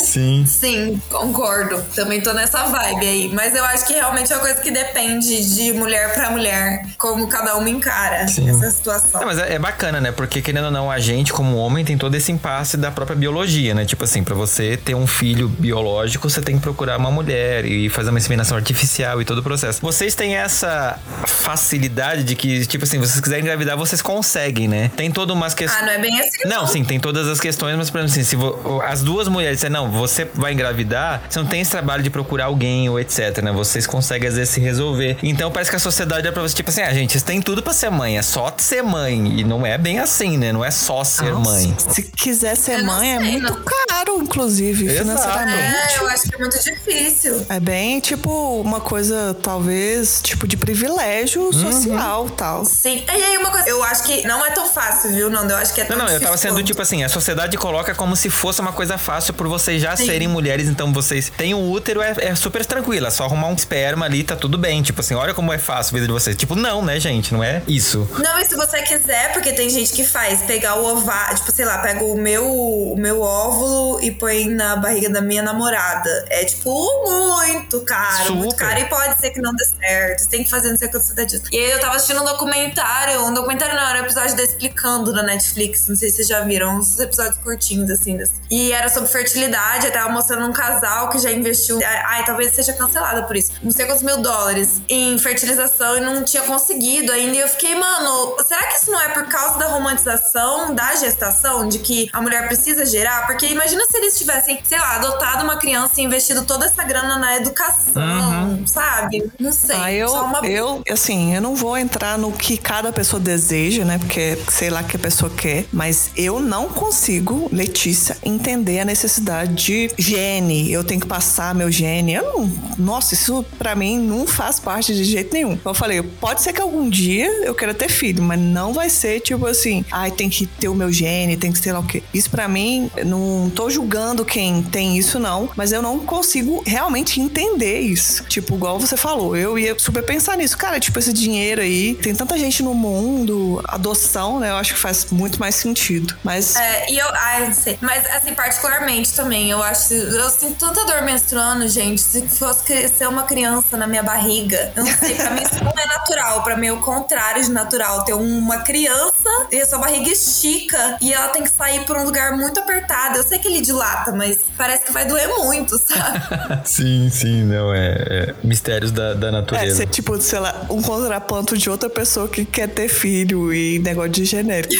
[0.00, 0.44] Sim.
[0.46, 1.82] Sim, concordo.
[1.94, 3.30] Também tô nessa vibe aí.
[3.32, 7.26] Mas eu acho que realmente é uma coisa que depende de mulher pra mulher, como
[7.28, 8.48] cada uma encara Sim.
[8.48, 9.22] essa situação.
[9.22, 10.12] É, mas é, é, bacana, né?
[10.12, 13.74] Porque querendo ou não, a gente, como homem, tem todo esse impasse da própria biologia,
[13.74, 13.84] né?
[13.84, 17.88] Tipo assim, pra você ter um filho biológico, você tem que procurar uma mulher e
[17.88, 19.80] fazer uma inseminação artificial e todo o processo.
[19.80, 24.90] Vocês têm essa facilidade de que, tipo assim, vocês quiserem engravidar, vocês conseguem, né?
[24.96, 25.82] Tem todas umas questões.
[25.82, 26.46] Ah, não é bem assim.
[26.46, 28.36] Não, sim, tem todas as questões, mas, por exemplo, assim, se
[28.84, 32.46] as duas mulheres disserem, não, você vai engravidar, você não tem esse trabalho de procurar
[32.46, 33.52] alguém ou etc, né?
[33.52, 35.16] Vocês conseguem, às vezes, se resolver.
[35.22, 37.62] Então, parece que a sociedade é pra você, tipo assim, ah, gente, vocês têm tudo
[37.62, 39.40] pra ser mãe, é só ser mãe.
[39.40, 40.52] E não é bem assim, né?
[40.52, 41.76] Não é só ser Nossa, mãe.
[41.90, 43.62] Se quiser ser mãe, é sei, é muito não.
[43.62, 45.00] caro, inclusive, Exato.
[45.00, 45.76] financeiramente.
[45.76, 47.46] É, eu acho que é muito difícil.
[47.48, 51.52] É bem, tipo, uma coisa, talvez, tipo, de privilégio uhum.
[51.52, 52.64] social tal.
[52.64, 53.04] Sim.
[53.06, 55.52] E aí, uma coisa, eu acho que não é tão fácil, viu, Nando?
[55.52, 57.94] Eu acho que é tão Não, não, eu tava sendo, tipo assim, a sociedade coloca
[57.94, 60.06] como se fosse uma coisa fácil por vocês já Sim.
[60.06, 63.54] serem mulheres, então vocês têm um útero, é, é super tranquilo, é só arrumar um
[63.54, 64.82] esperma ali, tá tudo bem.
[64.82, 66.36] Tipo assim, olha como é fácil a vida de vocês.
[66.36, 67.32] Tipo, não, né, gente?
[67.32, 68.08] Não é isso.
[68.18, 71.64] Não, e se você quiser, porque tem gente que faz, pegar o ovário, tipo, sei
[71.64, 76.24] lá, pega o meu, o meu óvulo e põe na barriga da minha namorada.
[76.28, 76.70] É, tipo,
[77.04, 78.34] muito caro, super.
[78.34, 78.80] muito caro.
[78.80, 80.20] E pode ser que não dê certo.
[80.20, 81.44] Você tem que fazer não sei quanto disso.
[81.52, 85.12] E aí eu tava assistindo um documentário, um documentário não, era um episódio da Explicando
[85.12, 85.65] na Netflix.
[85.88, 88.18] Não sei se vocês já viram, uns episódios curtinhos, assim.
[88.50, 91.78] E era sobre fertilidade, tava mostrando um casal que já investiu.
[92.04, 93.52] Ai, talvez seja cancelada por isso.
[93.62, 97.36] Não sei quantos mil dólares em fertilização e não tinha conseguido ainda.
[97.36, 101.68] E eu fiquei, mano, será que isso não é por causa da romantização da gestação?
[101.68, 103.26] De que a mulher precisa gerar?
[103.26, 107.18] Porque imagina se eles tivessem, sei lá, adotado uma criança e investido toda essa grana
[107.18, 108.66] na educação, uhum.
[108.66, 109.30] sabe?
[109.38, 109.76] Não sei.
[109.76, 110.46] Ah, eu, uma...
[110.46, 113.98] eu, assim, eu não vou entrar no que cada pessoa deseja, né?
[113.98, 119.54] Porque sei lá que a pessoa quer, mas eu não consigo, Letícia, entender a necessidade
[119.54, 120.72] de gene.
[120.72, 122.14] Eu tenho que passar meu gene.
[122.14, 125.58] Eu não, nossa, isso para mim não faz parte de jeito nenhum.
[125.64, 129.20] Eu falei, pode ser que algum dia eu queira ter filho, mas não vai ser
[129.20, 132.02] tipo assim, ai, tem que ter o meu gene, tem que ser lá o quê.
[132.12, 137.20] Isso para mim, não tô julgando quem tem isso não, mas eu não consigo realmente
[137.20, 138.24] entender isso.
[138.24, 140.56] Tipo, igual você falou, eu ia super pensar nisso.
[140.56, 144.50] Cara, tipo, esse dinheiro aí, tem tanta gente no mundo, adoção, né?
[144.50, 146.14] Eu acho que faz muito mais sentido.
[146.22, 146.56] Mas.
[146.56, 147.06] É, e eu.
[147.14, 147.78] Ai, não sei.
[147.80, 149.94] Mas, assim, particularmente também, eu acho.
[149.94, 152.00] Eu sinto tanta dor menstruando, gente.
[152.00, 155.14] Se fosse crescer uma criança na minha barriga, eu não sei.
[155.14, 156.42] Pra mim, isso não é natural.
[156.42, 158.04] Pra mim, é o contrário de natural.
[158.04, 162.04] Ter uma criança e a sua barriga estica e ela tem que sair por um
[162.04, 163.18] lugar muito apertado.
[163.18, 166.20] Eu sei que ele dilata, mas parece que vai doer muito, sabe?
[166.64, 167.72] sim, sim, não.
[167.72, 169.72] É, é mistérios da, da natureza.
[169.72, 173.78] É, ser, tipo, sei lá, um contraponto de outra pessoa que quer ter filho e
[173.78, 174.74] negócio de genérico.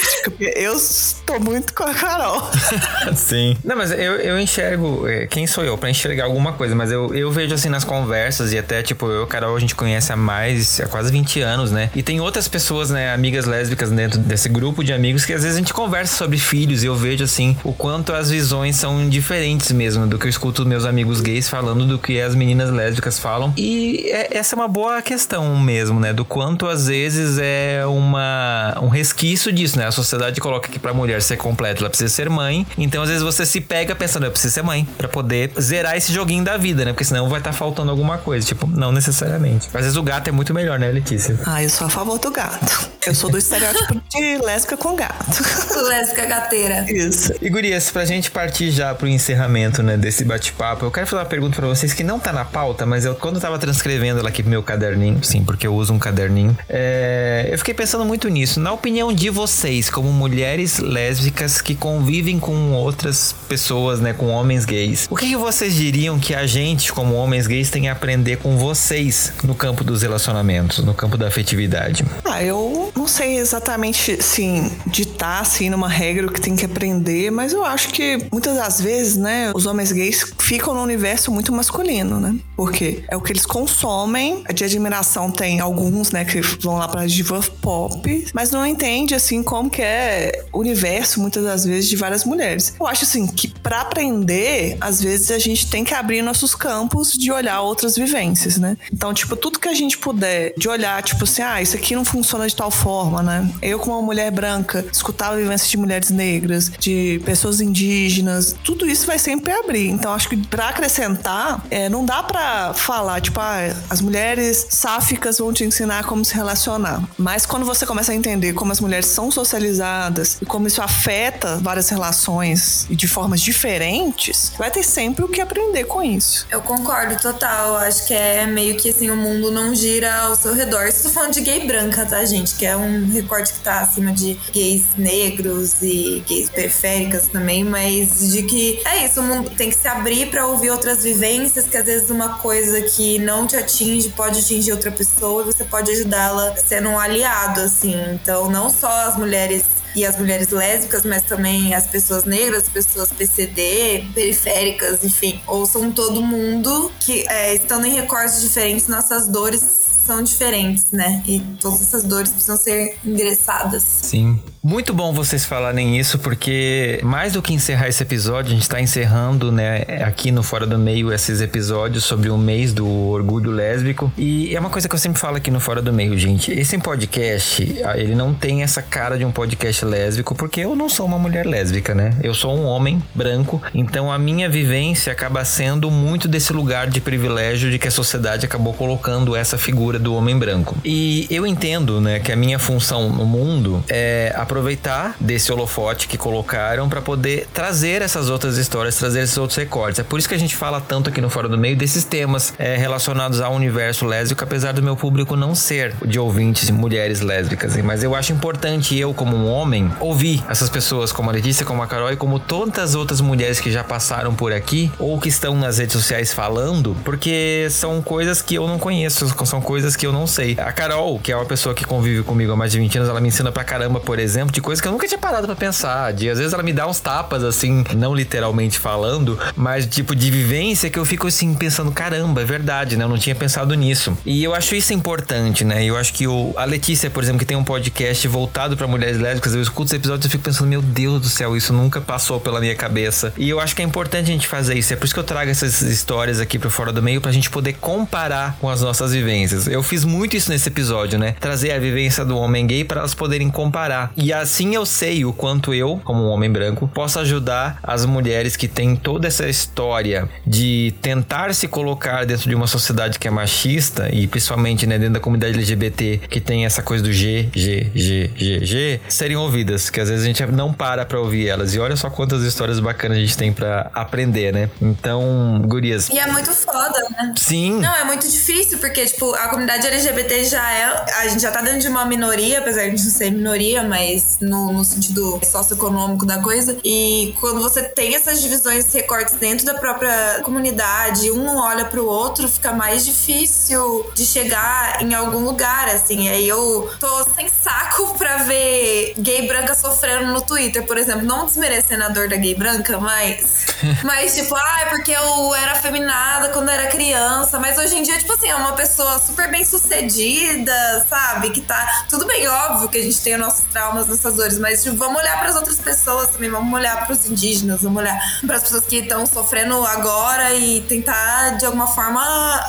[0.58, 2.50] Eu estou muito com a Carol.
[3.14, 3.56] sim.
[3.62, 5.06] Não, mas eu, eu enxergo.
[5.06, 6.74] É, quem sou eu para enxergar alguma coisa?
[6.74, 10.12] Mas eu, eu vejo assim nas conversas e até, tipo, eu, Carol, a gente conhece
[10.12, 11.90] há mais, há quase 20 anos, né?
[11.94, 15.56] E tem outras pessoas, né, amigas lésbicas dentro desse grupo de amigos que às vezes
[15.56, 19.72] a gente conversa sobre filhos e eu vejo, assim, o quanto as visões são diferentes
[19.72, 23.52] mesmo do que eu escuto meus amigos gays falando do que as meninas lésbicas falam.
[23.56, 26.14] E é, essa é uma boa questão mesmo, né?
[26.14, 29.86] Do quanto às vezes é uma, um resquício disso, né?
[29.86, 32.66] A sociedade coloca que pra mulher ser completa ela precisa ser mãe.
[32.78, 36.12] Então às vezes você se pega pensando, eu preciso ser mãe para poder zerar esse
[36.12, 36.92] joguinho da vida, né?
[36.92, 38.46] Porque senão vai estar tá faltando alguma coisa.
[38.46, 39.68] Tipo, não necessariamente.
[39.72, 41.38] Às vezes o gato é muito melhor, né, Letícia?
[41.46, 42.90] Ah, eu sou a favor do gato.
[43.06, 45.42] Eu sou do estereótipo de lésbica com gato.
[45.88, 46.84] lésbica gateira.
[46.90, 47.32] Isso.
[47.40, 51.28] E gurias, pra gente partir já pro encerramento, né, desse bate-papo, eu quero fazer uma
[51.28, 54.28] pergunta pra vocês que não tá na pauta, mas eu quando eu tava transcrevendo ela
[54.28, 58.28] aqui pro meu caderninho, sim, porque eu uso um caderninho, é, eu fiquei pensando muito
[58.28, 58.60] nisso.
[58.60, 64.64] Na opinião de vocês, como mulheres lésbicas que convivem com outras pessoas, né, com homens
[64.64, 68.38] gays, o que, que vocês diriam que a gente, como homens gays, tem a aprender
[68.38, 72.04] com vocês no campo dos relacionamentos, no campo da afetividade?
[72.24, 77.30] Ah, eu não sei exatamente, assim, ditar, assim, numa regra o que tem que aprender,
[77.30, 81.52] mas eu acho que muitas das vezes, né, os homens gays ficam no universo muito
[81.52, 82.34] masculino, né?
[82.56, 84.44] Porque é o que eles consomem.
[84.54, 89.42] De admiração tem alguns, né, que vão lá pra diva pop, mas não entende, assim,
[89.42, 92.74] como que é o universo, muitas das vezes, de várias mulheres.
[92.78, 97.12] Eu acho, assim, que para aprender, às vezes a gente tem que abrir nossos campos
[97.12, 98.76] de olhar outras vivências, né?
[98.92, 102.04] Então, tipo, tudo que a gente puder de olhar, tipo assim, ah, isso aqui não
[102.04, 103.48] funciona de tal forma, né?
[103.60, 108.86] Eu, como uma mulher branca, escutar a vivência de mulheres negras, de pessoas indígenas, tudo
[108.86, 109.88] isso vai sempre abrir.
[109.88, 115.38] Então, acho que para acrescentar, é, não dá para falar, tipo, ah, as mulheres sáficas
[115.38, 117.02] vão te ensinar como se relacionar.
[117.18, 121.56] Mas quando você começa a entender como as mulheres são socializadas e como isso afeta
[121.56, 126.46] várias relações e de formas diferentes, vai ter sempre o que aprender com isso.
[126.50, 127.76] Eu concordo total.
[127.76, 130.84] Acho que é meio que assim, o mundo não gira ao seu redor.
[130.86, 132.54] Estou falando de gay branca, tá, gente?
[132.54, 138.32] Que é um recorte que tá acima de gays negros e gays periféricas também, mas
[138.32, 141.76] de que é isso, o mundo tem que se abrir para ouvir outras vivências, que
[141.76, 145.90] às vezes uma coisa que não te atinge pode atingir outra pessoa e você pode
[145.90, 147.94] ajudá-la sendo um aliado, assim.
[148.12, 149.64] Então, não só as mulheres
[149.94, 155.90] e as mulheres lésbicas, mas também as pessoas negras, as pessoas PCD, periféricas, enfim, ouçam
[155.90, 159.62] todo mundo que, é, estando em recortes diferentes, nossas dores
[160.06, 161.22] são diferentes, né?
[161.26, 163.82] E todas essas dores precisam ser endereçadas.
[163.82, 164.40] Sim.
[164.68, 168.80] Muito bom vocês falarem isso, porque mais do que encerrar esse episódio, a gente está
[168.80, 174.12] encerrando, né, aqui no Fora do Meio, esses episódios sobre o mês do orgulho lésbico.
[174.18, 176.50] E é uma coisa que eu sempre falo aqui no Fora do Meio, gente.
[176.50, 177.62] Esse podcast,
[177.94, 181.46] ele não tem essa cara de um podcast lésbico, porque eu não sou uma mulher
[181.46, 182.16] lésbica, né?
[182.20, 187.00] Eu sou um homem branco, então a minha vivência acaba sendo muito desse lugar de
[187.00, 190.76] privilégio de que a sociedade acabou colocando essa figura do homem branco.
[190.84, 196.16] E eu entendo, né, que a minha função no mundo é aproveitar desse holofote que
[196.16, 200.00] colocaram para poder trazer essas outras histórias, trazer esses outros recortes.
[200.00, 202.54] É por isso que a gente fala tanto aqui no Fora do Meio desses temas
[202.58, 207.76] é, relacionados ao universo lésbico, apesar do meu público não ser de ouvintes mulheres lésbicas.
[207.82, 211.82] Mas eu acho importante eu, como um homem, ouvir essas pessoas como a Letícia, como
[211.82, 215.54] a Carol e como tantas outras mulheres que já passaram por aqui ou que estão
[215.54, 220.12] nas redes sociais falando, porque são coisas que eu não conheço, são coisas que eu
[220.12, 220.56] não sei.
[220.58, 223.20] A Carol, que é uma pessoa que convive comigo há mais de 20 anos, ela
[223.20, 226.12] me ensina pra caramba, por exemplo, de coisas que eu nunca tinha parado para pensar.
[226.12, 230.30] De, às vezes ela me dá uns tapas, assim, não literalmente falando, mas tipo de
[230.30, 233.04] vivência que eu fico assim pensando, caramba, é verdade, né?
[233.04, 234.16] Eu não tinha pensado nisso.
[234.24, 235.84] E eu acho isso importante, né?
[235.84, 239.18] Eu acho que o, a Letícia, por exemplo, que tem um podcast voltado para mulheres
[239.18, 242.40] lésbicas, eu escuto os episódios e fico pensando, meu Deus do céu, isso nunca passou
[242.40, 243.32] pela minha cabeça.
[243.36, 244.92] E eu acho que é importante a gente fazer isso.
[244.92, 247.50] É por isso que eu trago essas histórias aqui para fora do meio pra gente
[247.50, 249.66] poder comparar com as nossas vivências.
[249.66, 251.34] Eu fiz muito isso nesse episódio, né?
[251.40, 254.12] Trazer a vivência do homem gay para elas poderem comparar.
[254.16, 258.56] E assim eu sei o quanto eu, como um homem branco, posso ajudar as mulheres
[258.56, 263.30] que têm toda essa história de tentar se colocar dentro de uma sociedade que é
[263.30, 267.90] machista e principalmente né, dentro da comunidade LGBT que tem essa coisa do G, G,
[267.94, 271.74] G, G, G, serem ouvidas, que às vezes a gente não para pra ouvir elas.
[271.74, 274.70] E olha só quantas histórias bacanas a gente tem para aprender, né?
[274.80, 276.08] Então, gurias.
[276.08, 277.34] E é muito foda, né?
[277.36, 277.80] Sim.
[277.80, 280.84] Não, é muito difícil, porque, tipo, a comunidade LGBT já é.
[281.20, 284.72] A gente já tá dentro de uma minoria, apesar de não ser minoria, mas no,
[284.72, 286.76] no sentido socioeconômico da coisa.
[286.84, 292.48] E quando você tem essas divisões, recortes dentro da própria comunidade, um olha pro outro,
[292.48, 296.28] fica mais difícil de chegar em algum lugar, assim.
[296.28, 301.24] Aí eu tô sem saco pra ver gay branca sofrendo no Twitter, por exemplo.
[301.24, 303.66] Não desmerecendo a dor da gay branca, mas.
[304.04, 307.58] mas, tipo, ah, é porque eu era afeminada quando era criança.
[307.58, 311.50] Mas hoje em dia, tipo assim, é uma pessoa super bem sucedida, sabe?
[311.50, 312.06] Que tá.
[312.08, 315.20] Tudo bem, óbvio que a gente tem os nossos traumas, nossas dores, mas tipo, vamos
[315.20, 318.62] olhar para as outras pessoas também, vamos olhar para os indígenas, vamos olhar para as
[318.62, 322.20] pessoas que estão sofrendo agora e tentar de alguma forma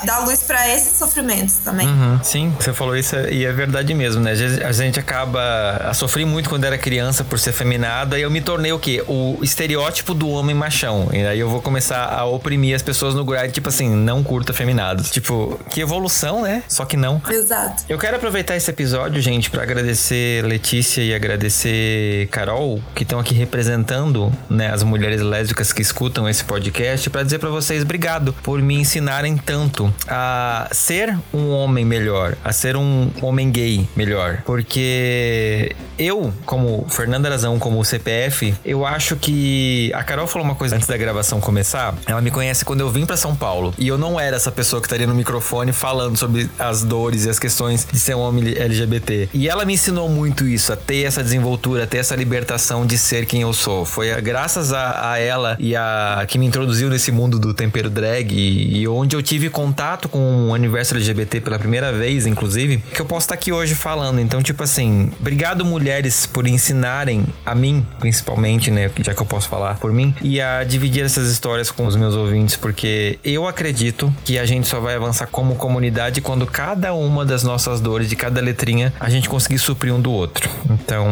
[0.04, 1.88] dar luz para esses sofrimentos também.
[1.88, 4.34] Uhum, sim, você falou isso e é verdade mesmo, né?
[4.66, 8.42] A gente acaba a sofrer muito quando era criança por ser feminada e eu me
[8.42, 9.04] tornei o quê?
[9.08, 11.10] O estereótipo do homem machão.
[11.12, 14.54] E aí eu vou começar a oprimir as pessoas no grind, tipo assim, não curta
[14.54, 15.10] feminados.
[15.10, 16.64] Tipo, que evolução, né?
[16.68, 17.22] Só que não.
[17.30, 17.84] Exato.
[17.90, 23.20] Eu quero aproveitar esse episódio, gente, para agradecer Letícia e a agradecer Carol, que estão
[23.20, 28.34] aqui representando né, as mulheres lésbicas que escutam esse podcast, para dizer para vocês obrigado
[28.42, 34.42] por me ensinarem tanto a ser um homem melhor, a ser um homem gay melhor.
[34.46, 39.92] Porque eu, como Fernanda Razão, como CPF, eu acho que.
[39.94, 41.94] A Carol falou uma coisa antes da gravação começar.
[42.06, 43.74] Ela me conhece quando eu vim para São Paulo.
[43.78, 47.30] E eu não era essa pessoa que estaria no microfone falando sobre as dores e
[47.30, 49.30] as questões de ser um homem LGBT.
[49.34, 52.98] E ela me ensinou muito isso, a ter essa desenvoltura, a ter essa libertação de
[52.98, 53.86] ser quem eu sou.
[53.86, 58.34] Foi graças a, a ela e a que me introduziu nesse mundo do tempero drag
[58.34, 63.02] e, e onde eu tive contato com o universo LGBT pela primeira vez, inclusive, que
[63.02, 64.20] eu posso estar aqui hoje falando.
[64.20, 69.48] Então, tipo assim, obrigado mulheres por ensinarem a mim, principalmente, né, já que eu posso
[69.48, 74.14] falar por mim, e a dividir essas histórias com os meus ouvintes, porque eu acredito
[74.24, 78.16] que a gente só vai avançar como comunidade quando cada uma das nossas dores, de
[78.16, 80.50] cada letrinha, a gente conseguir suprir um do outro.
[80.70, 81.07] Então,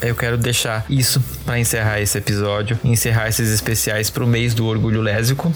[0.00, 5.00] eu quero deixar isso para encerrar esse episódio, encerrar esses especiais pro mês do orgulho
[5.00, 5.52] lésbico.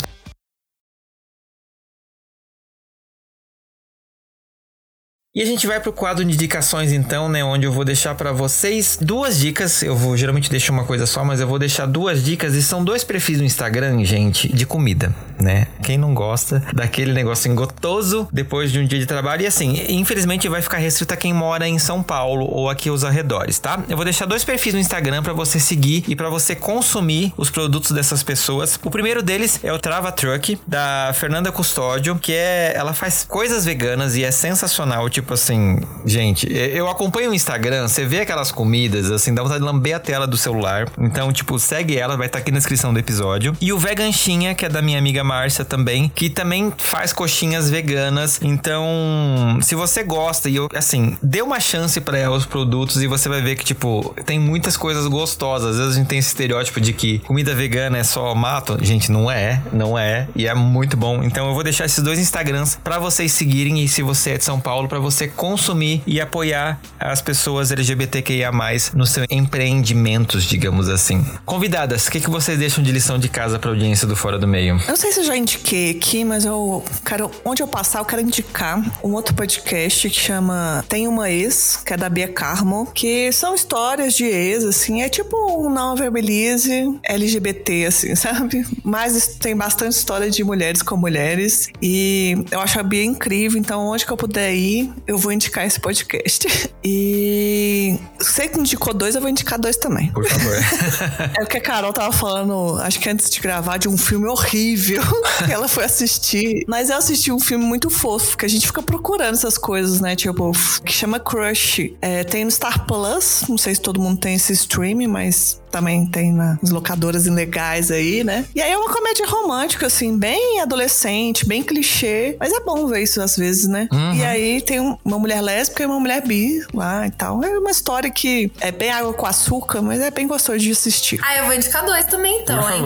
[5.34, 8.32] E a gente vai pro quadro de indicações então, né, onde eu vou deixar para
[8.32, 9.82] vocês duas dicas.
[9.82, 12.84] Eu vou geralmente deixo uma coisa só, mas eu vou deixar duas dicas e são
[12.84, 15.10] dois perfis no Instagram, gente, de comida,
[15.40, 15.68] né?
[15.82, 20.46] Quem não gosta daquele negócio engotoso depois de um dia de trabalho e assim, infelizmente
[20.50, 23.82] vai ficar restrito a quem mora em São Paulo ou aqui os arredores, tá?
[23.88, 27.48] Eu vou deixar dois perfis no Instagram para você seguir e para você consumir os
[27.48, 28.78] produtos dessas pessoas.
[28.84, 33.64] O primeiro deles é o Trava Truck da Fernanda Custódio, que é ela faz coisas
[33.64, 38.50] veganas e é sensacional, tipo tipo assim, gente, eu acompanho o Instagram, você vê aquelas
[38.52, 40.88] comidas, assim, dá vontade de lamber a tela do celular.
[40.98, 43.56] Então, tipo, segue ela, vai estar tá aqui na descrição do episódio.
[43.60, 48.40] E o Veganchinha, que é da minha amiga Márcia também, que também faz coxinhas veganas.
[48.42, 53.28] Então, se você gosta e eu, assim, dê uma chance para os produtos e você
[53.28, 55.72] vai ver que, tipo, tem muitas coisas gostosas.
[55.72, 58.76] Às vezes a gente tem esse estereótipo de que comida vegana é só mato.
[58.82, 60.28] Gente, não é, não é.
[60.34, 61.22] E é muito bom.
[61.22, 63.82] Então, eu vou deixar esses dois Instagrams para vocês seguirem.
[63.82, 67.70] E se você é de São Paulo, para você você consumir e apoiar as pessoas
[67.70, 68.50] LGBTQIA+,
[68.94, 71.24] nos seus empreendimentos, digamos assim.
[71.44, 74.48] Convidadas, o que, que vocês deixam de lição de casa pra audiência do Fora do
[74.48, 74.80] Meio?
[74.82, 78.04] Eu não sei se eu já indiquei aqui, mas eu quero, onde eu passar, eu
[78.04, 82.86] quero indicar um outro podcast que chama Tem Uma Ex, que é da Bia Carmo,
[82.92, 88.66] que são histórias de ex, assim, é tipo um Nova Belize LGBT, assim, sabe?
[88.82, 93.86] Mas tem bastante história de mulheres com mulheres e eu acho a Bia incrível, então
[93.86, 96.46] onde que eu puder ir, eu vou indicar esse podcast.
[96.84, 100.10] E você que indicou dois, eu vou indicar dois também.
[100.10, 100.52] Por favor.
[101.38, 104.26] é o que a Carol tava falando, acho que antes de gravar, de um filme
[104.26, 105.00] horrível
[105.46, 106.64] que ela foi assistir.
[106.66, 110.16] Mas eu assisti um filme muito fofo, que a gente fica procurando essas coisas, né?
[110.16, 110.50] Tipo,
[110.84, 111.94] que chama Crush.
[112.02, 116.06] É, tem no Star Plus, não sei se todo mundo tem esse stream, mas também
[116.06, 118.44] tem nas locadoras ilegais aí, né?
[118.54, 123.02] E aí é uma comédia romântica, assim, bem adolescente, bem clichê, mas é bom ver
[123.02, 123.88] isso às vezes, né?
[123.90, 124.14] Uhum.
[124.14, 127.42] E aí tem uma mulher lésbica e uma mulher bi lá e tal.
[127.42, 131.18] É uma história que é bem água com açúcar, mas é bem gostoso de assistir.
[131.24, 132.84] Ah, eu vou indicar dois também então, hein?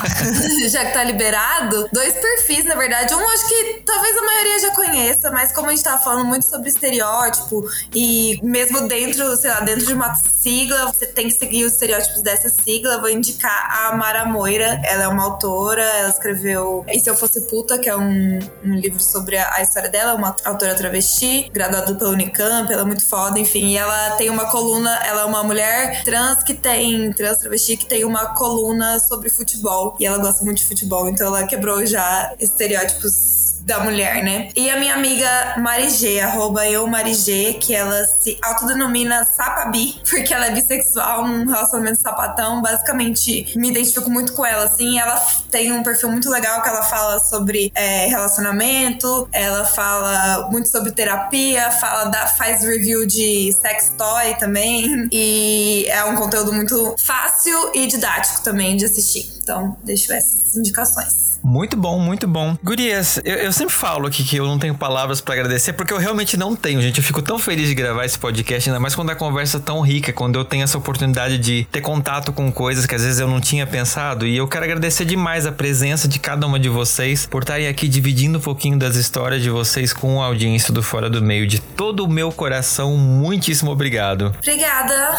[0.70, 3.14] já que tá liberado, dois perfis, na verdade.
[3.14, 6.46] Um acho que talvez a maioria já conheça, mas como a gente tava falando muito
[6.46, 7.64] sobre estereótipo
[7.94, 11.74] e mesmo dentro, sei lá, dentro de uma sigla, você tem que seguir os
[12.22, 14.80] dessa sigla, vou indicar a Mara Moira.
[14.84, 18.74] Ela é uma autora, ela escreveu E Se Eu Fosse Puta, que é um, um
[18.74, 23.06] livro sobre a, a, história dela, uma autora travesti, graduada pela Unicamp, ela é muito
[23.06, 23.68] foda, enfim.
[23.68, 27.86] E ela tem uma coluna, ela é uma mulher trans que tem, trans travesti, que
[27.86, 29.96] tem uma coluna sobre futebol.
[29.98, 33.34] E ela gosta muito de futebol, então ela quebrou já estereótipos
[33.64, 34.50] da mulher, né?
[34.54, 40.46] E a minha amiga Marigê, arroba eu Marigê, que ela se autodenomina Sapabi, porque ela
[40.46, 42.60] é bissexual, um relacionamento sapatão.
[42.60, 44.98] Basicamente, me identifico muito com ela, assim.
[44.98, 45.16] Ela
[45.50, 50.92] tem um perfil muito legal que ela fala sobre é, relacionamento, ela fala muito sobre
[50.92, 55.08] terapia, fala da, faz review de sex toy também.
[55.16, 59.38] E é um conteúdo muito fácil e didático também de assistir.
[59.42, 61.23] Então, deixo essas indicações.
[61.44, 62.56] Muito bom, muito bom.
[62.64, 65.98] Gurias, eu, eu sempre falo aqui que eu não tenho palavras para agradecer, porque eu
[65.98, 66.96] realmente não tenho, gente.
[66.96, 69.82] Eu fico tão feliz de gravar esse podcast, ainda mais quando a conversa é tão
[69.82, 73.28] rica, quando eu tenho essa oportunidade de ter contato com coisas que às vezes eu
[73.28, 74.26] não tinha pensado.
[74.26, 77.88] E eu quero agradecer demais a presença de cada uma de vocês por estarem aqui
[77.88, 81.46] dividindo um pouquinho das histórias de vocês com a audiência do Fora do Meio.
[81.46, 84.34] De todo o meu coração, muitíssimo obrigado.
[84.38, 85.14] Obrigada.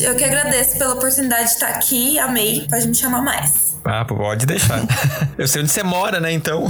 [0.00, 2.18] Eu que agradeço pela oportunidade de estar aqui.
[2.18, 2.66] Amei.
[2.68, 3.69] Pode me chamar mais.
[3.84, 4.80] Ah, pode deixar.
[5.38, 6.32] Eu sei onde você mora, né?
[6.32, 6.68] Então.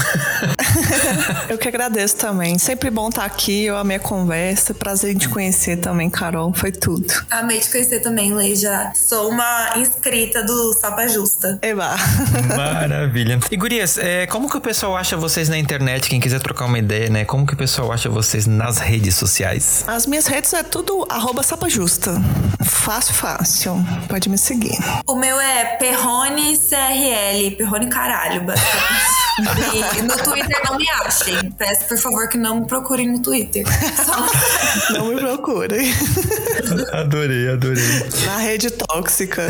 [1.49, 2.57] eu que agradeço também.
[2.59, 3.65] Sempre bom estar aqui.
[3.65, 4.73] Eu amei a conversa.
[4.73, 6.53] Prazer em te conhecer também, Carol.
[6.55, 7.13] Foi tudo.
[7.31, 8.93] Amei te conhecer também, Leija.
[8.95, 11.59] Sou uma inscrita do Sapa Justa.
[11.63, 11.97] Eba.
[12.57, 13.41] Maravilha.
[13.51, 16.09] E Gurias, é, como que o pessoal acha vocês na internet?
[16.09, 17.25] Quem quiser trocar uma ideia, né?
[17.25, 19.85] Como que o pessoal acha vocês nas redes sociais?
[19.87, 22.13] As minhas redes é tudo arroba sapajusta.
[22.65, 23.87] Fácil, fácil.
[24.09, 24.79] Pode me seguir.
[25.07, 26.57] O meu é Perrone
[27.01, 29.99] CRL, Perrone Caralho, basicamente.
[29.99, 31.51] e no Twitter não me achem.
[31.53, 33.65] Peço, por favor, que não me procurem no Twitter.
[34.05, 34.93] Só...
[34.93, 35.91] Não me procurem.
[36.93, 37.83] Adorei, adorei.
[38.27, 39.49] Na rede tóxica.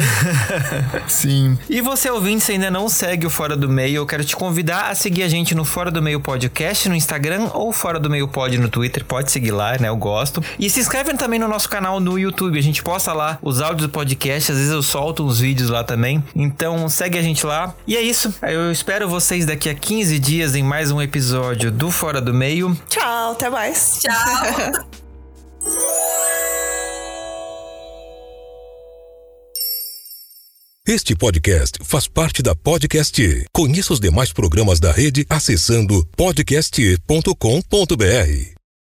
[1.09, 1.59] Sim.
[1.69, 4.91] E você, ouvinte, se ainda não segue o Fora do Meio, eu quero te convidar
[4.91, 8.29] a seguir a gente no Fora do Meio Podcast no Instagram ou Fora do Meio
[8.29, 9.05] Pod no Twitter.
[9.05, 9.89] Pode seguir lá, né?
[9.89, 10.43] Eu gosto.
[10.59, 12.59] E se inscreve também no nosso canal no YouTube.
[12.59, 14.53] A gente posta lá os áudios do podcast.
[14.53, 16.23] Às vezes eu solto uns vídeos lá também.
[16.35, 17.75] Então segue a gente lá.
[17.87, 18.35] E é isso.
[18.43, 22.77] Eu espero vocês daqui a 15 dias em mais um episódio do Fora do Meio.
[22.89, 24.01] Tchau, até mais.
[24.01, 24.87] Tchau.
[30.87, 33.45] Este podcast faz parte da Podcast.
[33.53, 38.60] Conheça os demais programas da rede acessando podcast.com.br.